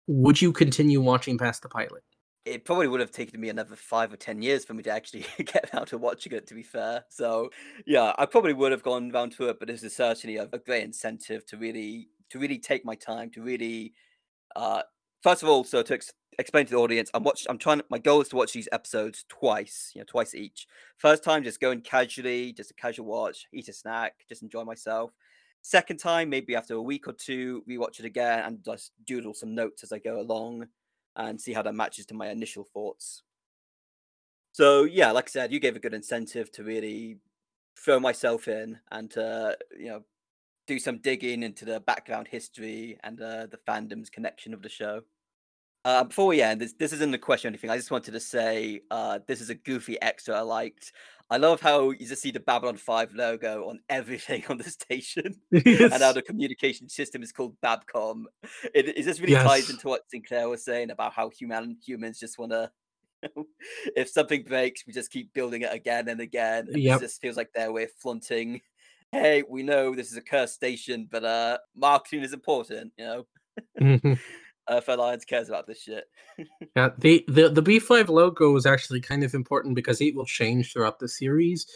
[0.07, 2.03] would you continue watching past the pilot?
[2.45, 5.27] It probably would have taken me another five or ten years for me to actually
[5.39, 6.47] get around to watching it.
[6.47, 7.51] To be fair, so
[7.87, 10.59] yeah, I probably would have gone round to it, but this is certainly a, a
[10.59, 13.93] great incentive to really to really take my time to really
[14.57, 14.83] uh
[15.23, 17.47] first of all so to ex- explain to the audience, I'm watch.
[17.49, 17.83] I'm trying.
[17.91, 19.93] My goal is to watch these episodes twice.
[19.95, 20.67] You know, twice each.
[20.99, 25.13] First time, just going casually, just a casual watch, eat a snack, just enjoy myself.
[25.63, 29.55] Second time, maybe after a week or two, rewatch it again and just doodle some
[29.55, 30.67] notes as I go along,
[31.17, 33.23] and see how that matches to my initial thoughts.
[34.53, 37.19] So yeah, like I said, you gave a good incentive to really
[37.79, 40.03] throw myself in and to you know
[40.67, 45.03] do some digging into the background history and uh, the fandom's connection of the show.
[45.85, 47.71] Uh, before we end, this, this isn't a question or anything.
[47.71, 50.93] I just wanted to say uh, this is a goofy extra I liked.
[51.31, 55.35] I love how you just see the Babylon 5 logo on everything on the station
[55.51, 55.93] yes.
[55.93, 58.25] and how the communication system is called Babcom.
[58.75, 59.47] It, it just really yes.
[59.47, 62.71] ties into what Sinclair was saying about how human humans just want to,
[63.97, 66.69] if something breaks, we just keep building it again and again.
[66.71, 66.97] Yep.
[66.97, 68.61] It just feels like their way of flaunting,
[69.13, 73.27] hey, we know this is a cursed station, but uh, marketing is important, you know?
[73.81, 74.15] Mm-hmm
[74.71, 76.05] uh, if Alliance cares about this shit.
[76.77, 80.73] yeah, the, the the B5 logo is actually kind of important because it will change
[80.73, 81.67] throughout the series.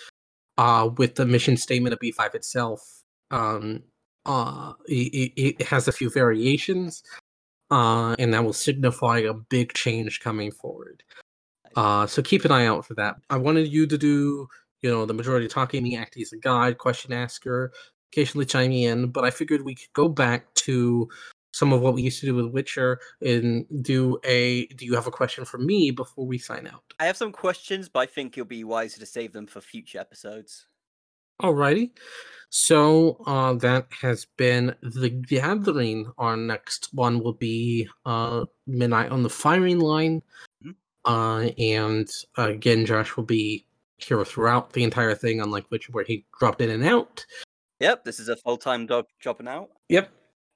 [0.59, 3.83] Uh, with the mission statement of B5 itself, um,
[4.27, 7.03] uh, it, it has a few variations,
[7.71, 11.03] uh, and that will signify a big change coming forward.
[11.77, 13.17] Uh, so keep an eye out for that.
[13.31, 14.49] I wanted you to do,
[14.83, 17.73] you know, the majority talking, me acting as a guide, question asker,
[18.13, 21.09] occasionally chiming in, but I figured we could go back to
[21.53, 25.07] some of what we used to do with Witcher and do a do you have
[25.07, 26.83] a question for me before we sign out?
[26.99, 29.99] I have some questions, but I think you'll be wiser to save them for future
[29.99, 30.67] episodes.
[31.43, 31.91] Alrighty.
[32.51, 36.11] So uh, that has been the gathering.
[36.19, 40.23] Our next one will be uh, Midnight on the Firing Line.
[40.65, 40.71] Mm-hmm.
[41.05, 43.65] Uh, and uh, again, Josh will be
[44.05, 47.25] here throughout the entire thing, unlike which where he dropped in and out.
[47.81, 49.71] Yep, this is a full time dog dropping out.
[49.89, 50.11] Yep.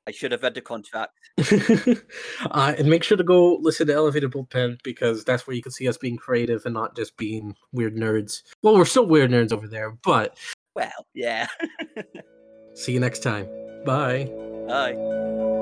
[0.07, 1.12] I should have read the contract.
[2.51, 5.72] uh, and make sure to go listen to Elevated Bullpen because that's where you can
[5.72, 8.42] see us being creative and not just being weird nerds.
[8.62, 10.36] Well, we're still weird nerds over there, but
[10.76, 11.47] Well, yeah.
[12.74, 13.49] see you next time.
[13.86, 14.30] Bye.
[14.68, 15.53] Bye.